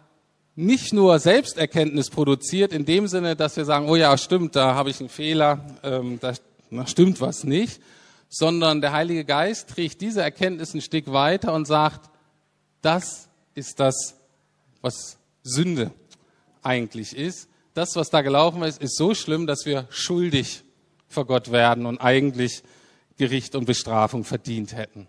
nicht 0.58 0.92
nur 0.92 1.20
Selbsterkenntnis 1.20 2.10
produziert, 2.10 2.72
in 2.72 2.84
dem 2.84 3.06
Sinne, 3.06 3.36
dass 3.36 3.56
wir 3.56 3.64
sagen, 3.64 3.88
oh 3.88 3.94
ja, 3.94 4.18
stimmt, 4.18 4.56
da 4.56 4.74
habe 4.74 4.90
ich 4.90 4.98
einen 4.98 5.08
Fehler, 5.08 5.64
ähm, 5.84 6.18
da, 6.20 6.32
da 6.72 6.84
stimmt 6.84 7.20
was 7.20 7.44
nicht, 7.44 7.80
sondern 8.28 8.80
der 8.80 8.90
Heilige 8.92 9.24
Geist 9.24 9.68
trägt 9.70 10.00
diese 10.00 10.20
Erkenntnis 10.20 10.74
ein 10.74 10.80
Stück 10.80 11.12
weiter 11.12 11.54
und 11.54 11.66
sagt, 11.66 12.10
das 12.82 13.28
ist 13.54 13.78
das, 13.78 14.16
was 14.80 15.18
Sünde 15.44 15.92
eigentlich 16.64 17.16
ist. 17.16 17.48
Das, 17.74 17.94
was 17.94 18.10
da 18.10 18.22
gelaufen 18.22 18.64
ist, 18.64 18.82
ist 18.82 18.96
so 18.96 19.14
schlimm, 19.14 19.46
dass 19.46 19.64
wir 19.64 19.86
schuldig 19.90 20.64
vor 21.06 21.24
Gott 21.24 21.52
werden 21.52 21.86
und 21.86 21.98
eigentlich 21.98 22.64
Gericht 23.16 23.54
und 23.54 23.64
Bestrafung 23.64 24.24
verdient 24.24 24.74
hätten. 24.74 25.06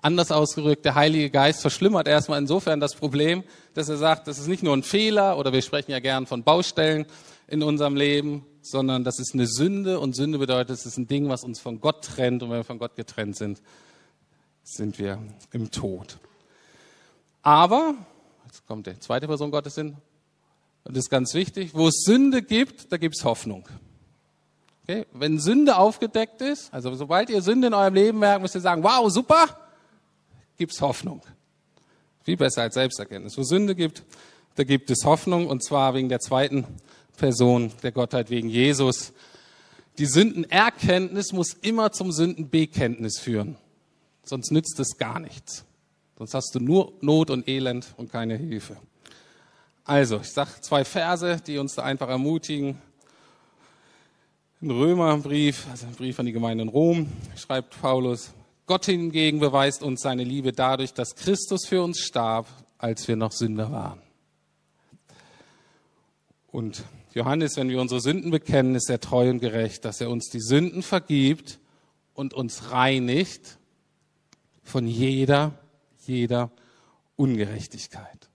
Anders 0.00 0.30
ausgerückt, 0.30 0.84
der 0.84 0.94
Heilige 0.94 1.28
Geist 1.28 1.60
verschlimmert 1.60 2.06
erstmal 2.06 2.38
insofern 2.38 2.78
das 2.78 2.94
Problem, 2.94 3.42
dass 3.74 3.88
er 3.88 3.96
sagt, 3.96 4.28
das 4.28 4.38
ist 4.38 4.46
nicht 4.46 4.62
nur 4.62 4.76
ein 4.76 4.84
Fehler 4.84 5.36
oder 5.38 5.52
wir 5.52 5.60
sprechen 5.62 5.90
ja 5.90 5.98
gern 5.98 6.26
von 6.26 6.44
Baustellen 6.44 7.06
in 7.48 7.64
unserem 7.64 7.96
Leben, 7.96 8.46
sondern 8.62 9.02
das 9.02 9.18
ist 9.18 9.34
eine 9.34 9.46
Sünde 9.48 9.98
und 9.98 10.14
Sünde 10.14 10.38
bedeutet, 10.38 10.70
es 10.70 10.86
ist 10.86 10.98
ein 10.98 11.08
Ding, 11.08 11.28
was 11.28 11.42
uns 11.42 11.58
von 11.58 11.80
Gott 11.80 12.04
trennt 12.04 12.42
und 12.42 12.50
wenn 12.50 12.58
wir 12.58 12.64
von 12.64 12.78
Gott 12.78 12.94
getrennt 12.94 13.36
sind, 13.36 13.60
sind 14.62 14.98
wir 15.00 15.18
im 15.52 15.70
Tod. 15.70 16.18
Aber, 17.42 17.94
jetzt 18.46 18.66
kommt 18.66 18.86
die 18.86 18.98
zweite 19.00 19.26
Person 19.26 19.50
Gottes 19.50 19.74
hin, 19.74 19.96
und 20.84 20.96
das 20.96 21.04
ist 21.04 21.10
ganz 21.10 21.34
wichtig, 21.34 21.74
wo 21.74 21.88
es 21.88 22.02
Sünde 22.04 22.40
gibt, 22.40 22.92
da 22.92 22.98
gibt 22.98 23.16
es 23.16 23.24
Hoffnung. 23.24 23.68
Okay? 24.82 25.06
Wenn 25.12 25.38
Sünde 25.38 25.76
aufgedeckt 25.76 26.40
ist, 26.40 26.72
also 26.72 26.94
sobald 26.94 27.30
ihr 27.30 27.42
Sünde 27.42 27.66
in 27.66 27.74
eurem 27.74 27.94
Leben 27.94 28.18
merkt, 28.18 28.42
müsst 28.42 28.54
ihr 28.54 28.60
sagen, 28.60 28.82
wow, 28.82 29.10
super, 29.10 29.46
gibt's 30.58 30.82
Hoffnung. 30.82 31.22
Viel 32.24 32.36
besser 32.36 32.62
als 32.62 32.74
Selbsterkenntnis. 32.74 33.38
Wo 33.38 33.42
Sünde 33.42 33.74
gibt, 33.74 34.02
da 34.56 34.64
gibt 34.64 34.90
es 34.90 35.04
Hoffnung 35.04 35.46
und 35.46 35.64
zwar 35.64 35.94
wegen 35.94 36.08
der 36.08 36.20
zweiten 36.20 36.66
Person 37.16 37.72
der 37.82 37.92
Gottheit, 37.92 38.28
wegen 38.28 38.50
Jesus. 38.50 39.12
Die 39.96 40.06
Sündenerkenntnis 40.06 41.32
muss 41.32 41.54
immer 41.54 41.92
zum 41.92 42.12
Sündenbekenntnis 42.12 43.18
führen. 43.18 43.56
Sonst 44.24 44.50
nützt 44.50 44.78
es 44.78 44.98
gar 44.98 45.20
nichts. 45.20 45.64
Sonst 46.18 46.34
hast 46.34 46.54
du 46.54 46.60
nur 46.60 46.92
Not 47.00 47.30
und 47.30 47.48
Elend 47.48 47.94
und 47.96 48.10
keine 48.10 48.36
Hilfe. 48.36 48.76
Also, 49.84 50.18
ich 50.18 50.30
sage 50.30 50.50
zwei 50.60 50.84
Verse, 50.84 51.40
die 51.46 51.58
uns 51.58 51.76
da 51.76 51.82
einfach 51.82 52.08
ermutigen. 52.08 52.78
Ein 54.60 54.70
Römerbrief, 54.70 55.66
also 55.70 55.86
ein 55.86 55.94
Brief 55.94 56.18
an 56.18 56.26
die 56.26 56.32
Gemeinde 56.32 56.62
in 56.62 56.68
Rom, 56.68 57.10
schreibt 57.36 57.80
Paulus, 57.80 58.32
Gott 58.68 58.84
hingegen 58.84 59.40
beweist 59.40 59.82
uns 59.82 60.02
seine 60.02 60.24
Liebe 60.24 60.52
dadurch, 60.52 60.92
dass 60.92 61.16
Christus 61.16 61.66
für 61.66 61.82
uns 61.82 62.00
starb, 62.00 62.46
als 62.76 63.08
wir 63.08 63.16
noch 63.16 63.32
Sünder 63.32 63.72
waren. 63.72 64.02
Und 66.48 66.84
Johannes, 67.14 67.56
wenn 67.56 67.70
wir 67.70 67.80
unsere 67.80 68.02
Sünden 68.02 68.30
bekennen, 68.30 68.74
ist 68.74 68.90
er 68.90 69.00
treu 69.00 69.30
und 69.30 69.40
gerecht, 69.40 69.86
dass 69.86 70.02
er 70.02 70.10
uns 70.10 70.28
die 70.28 70.42
Sünden 70.42 70.82
vergibt 70.82 71.58
und 72.12 72.34
uns 72.34 72.70
reinigt 72.70 73.58
von 74.62 74.86
jeder, 74.86 75.58
jeder 76.06 76.50
Ungerechtigkeit. 77.16 78.28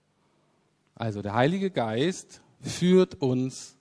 Also 0.96 1.22
der 1.22 1.34
Heilige 1.34 1.70
Geist 1.70 2.40
führt 2.60 3.22
uns 3.22 3.76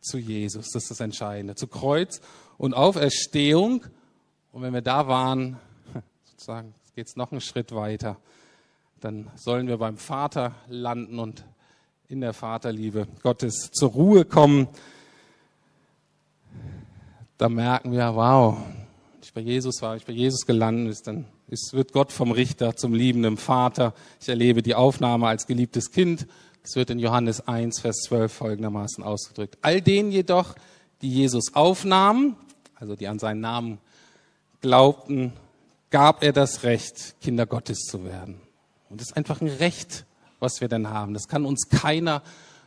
zu 0.00 0.18
Jesus. 0.18 0.70
Das 0.70 0.84
ist 0.84 0.90
das 0.92 1.00
Entscheidende. 1.00 1.56
Zu 1.56 1.66
Kreuz 1.66 2.20
und 2.58 2.74
Auferstehung. 2.74 3.84
Und 4.52 4.62
wenn 4.62 4.72
wir 4.72 4.82
da 4.82 5.08
waren, 5.08 5.58
sozusagen, 6.46 6.74
geht 6.94 7.08
es 7.08 7.16
noch 7.16 7.32
einen 7.32 7.40
Schritt 7.40 7.74
weiter. 7.74 8.18
Dann 9.00 9.28
sollen 9.34 9.66
wir 9.66 9.78
beim 9.78 9.96
Vater 9.96 10.54
landen 10.68 11.18
und 11.18 11.44
in 12.06 12.20
der 12.20 12.34
Vaterliebe 12.34 13.08
Gottes 13.20 13.72
zur 13.72 13.90
Ruhe 13.90 14.24
kommen. 14.24 14.68
Da 17.36 17.48
merken 17.48 17.90
wir, 17.90 18.14
wow, 18.14 18.58
wenn 18.58 19.22
ich 19.22 19.32
bei 19.32 19.40
Jesus 19.40 19.82
war, 19.82 19.90
wenn 19.90 19.96
ich 19.98 20.06
bei 20.06 20.12
Jesus 20.12 20.46
gelandet 20.46 20.92
ist, 20.92 21.08
dann 21.08 21.24
ist, 21.48 21.72
wird 21.72 21.92
Gott 21.92 22.12
vom 22.12 22.30
Richter 22.30 22.76
zum 22.76 22.94
liebenden 22.94 23.38
Vater. 23.38 23.92
Ich 24.20 24.28
erlebe 24.28 24.62
die 24.62 24.76
Aufnahme 24.76 25.26
als 25.26 25.48
geliebtes 25.48 25.90
Kind. 25.90 26.28
Es 26.62 26.76
wird 26.76 26.90
in 26.90 27.00
Johannes 27.00 27.48
1, 27.48 27.80
Vers 27.80 28.02
12 28.06 28.32
folgendermaßen 28.32 29.02
ausgedrückt. 29.02 29.58
All 29.62 29.80
denen 29.82 30.12
jedoch, 30.12 30.54
die 31.02 31.10
Jesus 31.10 31.54
aufnahmen, 31.54 32.36
also 32.76 32.94
die 32.94 33.08
an 33.08 33.18
seinen 33.18 33.40
Namen 33.40 33.78
glaubten, 34.60 35.32
gab 35.96 36.22
er 36.22 36.34
das 36.34 36.62
Recht, 36.62 37.18
Kinder 37.22 37.46
Gottes 37.46 37.86
zu 37.86 38.04
werden. 38.04 38.38
Und 38.90 39.00
das 39.00 39.08
ist 39.08 39.16
einfach 39.16 39.40
ein 39.40 39.48
Recht, 39.48 40.04
was 40.40 40.60
wir 40.60 40.68
denn 40.68 40.90
haben. 40.90 41.14
Das 41.14 41.26
kann 41.26 41.46
uns 41.46 41.70
keiner 41.70 42.22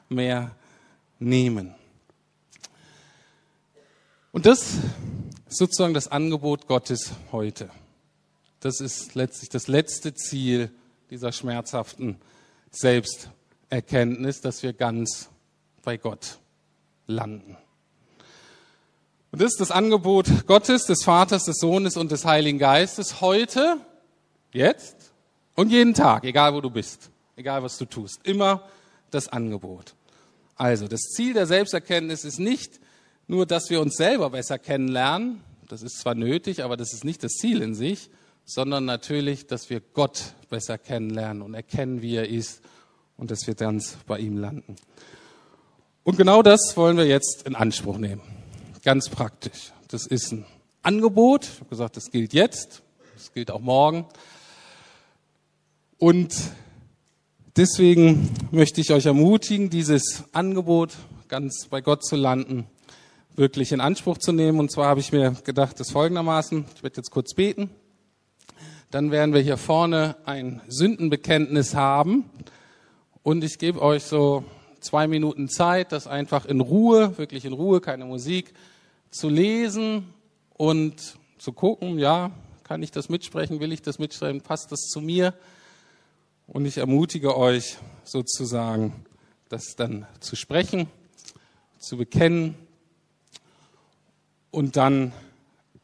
mehr 0.10 0.56
nehmen. 1.20 1.76
Und 4.32 4.48
das 4.48 4.62
ist 5.48 5.58
sozusagen 5.60 5.94
das 5.94 6.08
Angebot 6.08 6.66
Gottes 6.66 7.12
heute. 7.32 7.70
Das 8.62 8.82
ist 8.82 9.14
letztlich 9.14 9.50
das 9.50 9.68
letzte 9.68 10.16
Ziel 10.16 10.72
dieser 11.12 11.32
schmerzhaften 11.32 12.20
Selbsterkenntnis, 12.72 14.42
dass 14.42 14.64
wir 14.64 14.74
ganz 14.74 15.30
bei 15.84 15.98
Gott 15.98 16.40
landen. 17.06 17.58
Und 19.32 19.42
das 19.42 19.52
ist 19.52 19.62
das 19.62 19.72
Angebot 19.72 20.48
Gottes, 20.48 20.86
des 20.86 21.04
Vaters, 21.04 21.46
des 21.46 21.58
Sohnes 21.58 21.98
und 21.98 22.12
des 22.12 22.26
Heiligen 22.26 22.58
Geistes 22.58 23.22
heute, 23.22 23.78
jetzt 24.52 25.14
und 25.56 25.70
jeden 25.70 25.94
Tag, 25.94 26.24
egal 26.24 26.54
wo 26.56 26.62
du 26.62 26.72
bist, 26.72 27.12
egal 27.36 27.62
was 27.62 27.78
du 27.78 27.86
tust. 27.86 28.22
Immer 28.24 28.64
das 29.12 29.28
Angebot. 29.28 29.94
Also, 30.56 30.88
das 30.88 31.02
Ziel 31.02 31.34
der 31.34 31.46
Selbsterkenntnis 31.46 32.26
ist 32.26 32.40
nicht 32.40 32.80
nur, 33.28 33.46
dass 33.46 33.70
wir 33.70 33.82
uns 33.82 33.96
selber 33.96 34.32
besser 34.32 34.58
kennenlernen. 34.58 35.44
Das 35.68 35.84
ist 35.84 36.00
zwar 36.00 36.16
nötig, 36.16 36.64
aber 36.64 36.76
das 36.76 36.94
ist 36.94 37.06
nicht 37.06 37.24
das 37.24 37.34
Ziel 37.34 37.62
in 37.62 37.76
sich, 37.76 38.10
sondern 38.46 38.86
natürlich, 38.86 39.46
dass 39.46 39.70
wir 39.70 39.80
Gott 39.80 40.34
besser 40.50 40.80
kennenlernen 40.80 41.44
und 41.44 41.54
erkennen, 41.54 42.02
wie 42.02 42.16
er 42.16 42.28
ist 42.28 42.62
und 43.16 43.30
dass 43.30 43.46
wir 43.46 43.54
ganz 43.54 43.98
bei 44.08 44.18
ihm 44.18 44.38
landen. 44.38 44.76
Und 46.04 46.18
genau 46.18 46.42
das 46.42 46.76
wollen 46.76 46.98
wir 46.98 47.06
jetzt 47.06 47.44
in 47.46 47.56
Anspruch 47.56 48.00
nehmen. 48.00 48.39
Ganz 48.84 49.10
praktisch. 49.10 49.74
Das 49.90 50.06
ist 50.06 50.32
ein 50.32 50.46
Angebot. 50.84 51.44
Ich 51.44 51.60
habe 51.60 51.70
gesagt, 51.70 51.98
das 51.98 52.12
gilt 52.12 52.34
jetzt. 52.34 52.82
Das 53.16 53.34
gilt 53.34 53.52
auch 53.52 53.60
morgen. 53.60 54.06
Und 55.98 56.34
deswegen 57.58 58.30
möchte 58.52 58.80
ich 58.80 58.94
euch 58.94 59.06
ermutigen, 59.06 59.70
dieses 59.70 60.24
Angebot 60.32 60.96
ganz 61.28 61.68
bei 61.70 61.82
Gott 61.82 62.06
zu 62.06 62.16
landen, 62.16 62.68
wirklich 63.36 63.74
in 63.74 63.82
Anspruch 63.82 64.18
zu 64.18 64.32
nehmen. 64.32 64.60
Und 64.60 64.72
zwar 64.72 64.88
habe 64.88 65.02
ich 65.02 65.12
mir 65.12 65.36
gedacht, 65.44 65.78
das 65.82 65.92
folgendermaßen. 65.92 66.66
Ich 66.74 66.82
werde 66.82 66.98
jetzt 66.98 67.12
kurz 67.12 67.34
beten. 67.34 67.70
Dann 68.92 69.12
werden 69.12 69.34
wir 69.34 69.42
hier 69.42 69.58
vorne 69.58 70.16
ein 70.24 70.62
Sündenbekenntnis 70.70 71.76
haben. 71.76 72.30
Und 73.24 73.44
ich 73.44 73.60
gebe 73.60 73.82
euch 73.82 74.04
so 74.06 74.46
zwei 74.84 75.08
Minuten 75.08 75.50
Zeit, 75.50 75.92
das 75.92 76.08
einfach 76.08 76.46
in 76.46 76.62
Ruhe, 76.62 77.18
wirklich 77.18 77.46
in 77.46 77.54
Ruhe, 77.54 77.82
keine 77.82 78.06
Musik, 78.06 78.54
zu 79.12 79.30
lesen 79.30 80.14
und 80.54 81.18
zu 81.38 81.54
gucken, 81.54 81.98
ja, 82.00 82.32
kann 82.64 82.84
ich 82.84 82.92
das 82.92 83.10
mitsprechen, 83.10 83.60
will 83.60 83.72
ich 83.72 83.82
das 83.82 83.98
mitsprechen, 83.98 84.42
passt 84.42 84.72
das 84.72 84.82
zu 84.82 85.02
mir? 85.02 85.34
Und 86.48 86.66
ich 86.66 86.78
ermutige 86.78 87.38
euch 87.38 87.78
sozusagen, 88.04 89.06
das 89.50 89.76
dann 89.76 90.06
zu 90.20 90.36
sprechen, 90.36 90.88
zu 91.80 91.98
bekennen. 91.98 92.56
Und 94.52 94.78
dann 94.78 95.14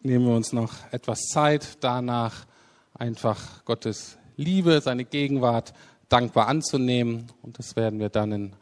nehmen 0.01 0.25
wir 0.25 0.35
uns 0.35 0.53
noch 0.53 0.73
etwas 0.91 1.21
Zeit, 1.31 1.77
danach 1.81 2.45
einfach 2.93 3.65
Gottes 3.65 4.17
Liebe, 4.37 4.81
seine 4.81 5.05
Gegenwart 5.05 5.73
dankbar 6.09 6.47
anzunehmen. 6.47 7.31
Und 7.41 7.57
das 7.59 7.75
werden 7.75 7.99
wir 7.99 8.09
dann 8.09 8.31
in 8.31 8.53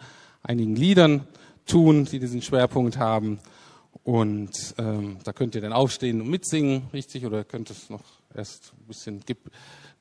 einigen 0.43 0.75
Liedern 0.75 1.27
tun, 1.65 2.06
die 2.06 2.19
diesen 2.19 2.41
Schwerpunkt 2.41 2.97
haben. 2.97 3.39
Und 4.03 4.75
ähm, 4.77 5.17
da 5.23 5.32
könnt 5.32 5.56
ihr 5.56 5.62
dann 5.62 5.73
aufstehen 5.73 6.21
und 6.21 6.29
mitsingen, 6.29 6.84
richtig? 6.93 7.25
Oder 7.25 7.43
könnt 7.43 7.69
es 7.69 7.89
noch 7.89 8.03
erst 8.36 8.73
ein 8.77 8.88
bisschen 8.88 9.23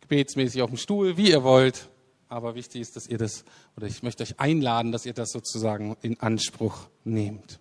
gebetsmäßig 0.00 0.62
auf 0.62 0.70
dem 0.70 0.76
Stuhl, 0.76 1.16
wie 1.16 1.31
ihr 1.31 1.44
wollt. 1.44 1.88
Aber 2.28 2.55
wichtig 2.55 2.81
ist, 2.81 2.96
dass 2.96 3.07
ihr 3.07 3.18
das, 3.18 3.44
oder 3.76 3.87
ich 3.87 4.02
möchte 4.02 4.22
euch 4.22 4.40
einladen, 4.40 4.90
dass 4.90 5.07
ihr 5.07 5.12
das 5.12 5.31
sozusagen 5.31 5.96
in 6.02 6.18
Anspruch 6.18 6.88
nehmt. 7.05 7.61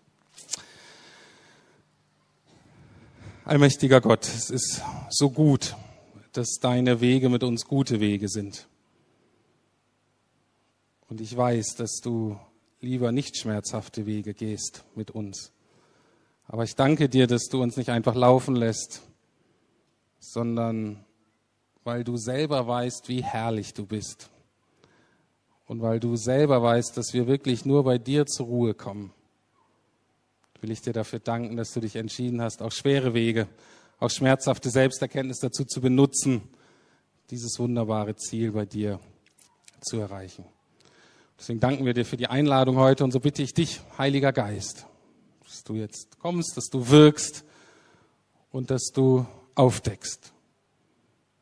Allmächtiger 3.43 4.01
Gott, 4.01 4.25
es 4.25 4.49
ist 4.49 4.81
so 5.09 5.29
gut, 5.29 5.75
dass 6.31 6.59
deine 6.61 7.01
Wege 7.01 7.27
mit 7.27 7.43
uns 7.43 7.65
gute 7.65 7.99
Wege 7.99 8.29
sind. 8.29 8.67
Und 11.09 11.19
ich 11.19 11.35
weiß, 11.35 11.75
dass 11.75 11.99
du 12.01 12.39
lieber 12.81 13.11
nicht 13.11 13.37
schmerzhafte 13.37 14.05
Wege 14.05 14.33
gehst 14.33 14.83
mit 14.95 15.11
uns. 15.11 15.53
Aber 16.47 16.63
ich 16.63 16.75
danke 16.75 17.07
dir, 17.07 17.27
dass 17.27 17.45
du 17.45 17.61
uns 17.61 17.77
nicht 17.77 17.89
einfach 17.89 18.15
laufen 18.15 18.55
lässt, 18.55 19.01
sondern 20.19 21.05
weil 21.83 22.03
du 22.03 22.17
selber 22.17 22.67
weißt, 22.67 23.07
wie 23.07 23.23
herrlich 23.23 23.73
du 23.73 23.85
bist. 23.85 24.29
und 25.71 25.81
weil 25.81 26.01
du 26.01 26.17
selber 26.17 26.61
weißt, 26.61 26.97
dass 26.97 27.13
wir 27.13 27.27
wirklich 27.27 27.63
nur 27.63 27.85
bei 27.85 27.97
dir 27.97 28.25
zur 28.25 28.45
Ruhe 28.47 28.73
kommen, 28.73 29.13
will 30.59 30.69
ich 30.69 30.81
dir 30.81 30.91
dafür 30.91 31.19
danken, 31.19 31.55
dass 31.55 31.71
du 31.71 31.79
dich 31.79 31.95
entschieden 31.95 32.41
hast, 32.41 32.61
auch 32.61 32.73
schwere 32.73 33.13
Wege, 33.13 33.47
auch 33.97 34.09
schmerzhafte 34.09 34.69
Selbsterkenntnis 34.69 35.39
dazu 35.39 35.63
zu 35.63 35.79
benutzen, 35.79 36.41
dieses 37.29 37.57
wunderbare 37.57 38.17
Ziel 38.17 38.51
bei 38.51 38.65
dir 38.65 38.99
zu 39.79 39.97
erreichen. 39.97 40.43
Deswegen 41.41 41.59
danken 41.59 41.87
wir 41.87 41.95
dir 41.95 42.05
für 42.05 42.17
die 42.17 42.27
Einladung 42.27 42.75
heute 42.75 43.03
und 43.03 43.09
so 43.11 43.19
bitte 43.19 43.41
ich 43.41 43.55
dich, 43.55 43.81
Heiliger 43.97 44.31
Geist, 44.31 44.85
dass 45.43 45.63
du 45.63 45.73
jetzt 45.73 46.19
kommst, 46.19 46.55
dass 46.55 46.65
du 46.65 46.89
wirkst 46.89 47.43
und 48.51 48.69
dass 48.69 48.91
du 48.93 49.25
aufdeckst 49.55 50.33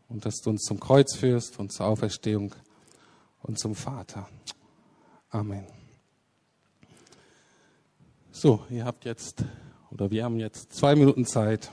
und 0.08 0.26
dass 0.26 0.36
du 0.38 0.52
uns 0.52 0.64
zum 0.64 0.80
Kreuz 0.80 1.18
führst 1.18 1.60
und 1.60 1.74
zur 1.74 1.88
Auferstehung 1.88 2.56
und 3.42 3.60
zum 3.60 3.76
Vater. 3.76 4.30
Amen. 5.32 5.68
So, 8.32 8.64
ihr 8.70 8.86
habt 8.86 9.04
jetzt 9.04 9.44
oder 9.92 10.10
wir 10.12 10.24
haben 10.24 10.40
jetzt 10.40 10.72
zwei 10.72 10.96
Minuten 10.96 11.26
Zeit, 11.26 11.72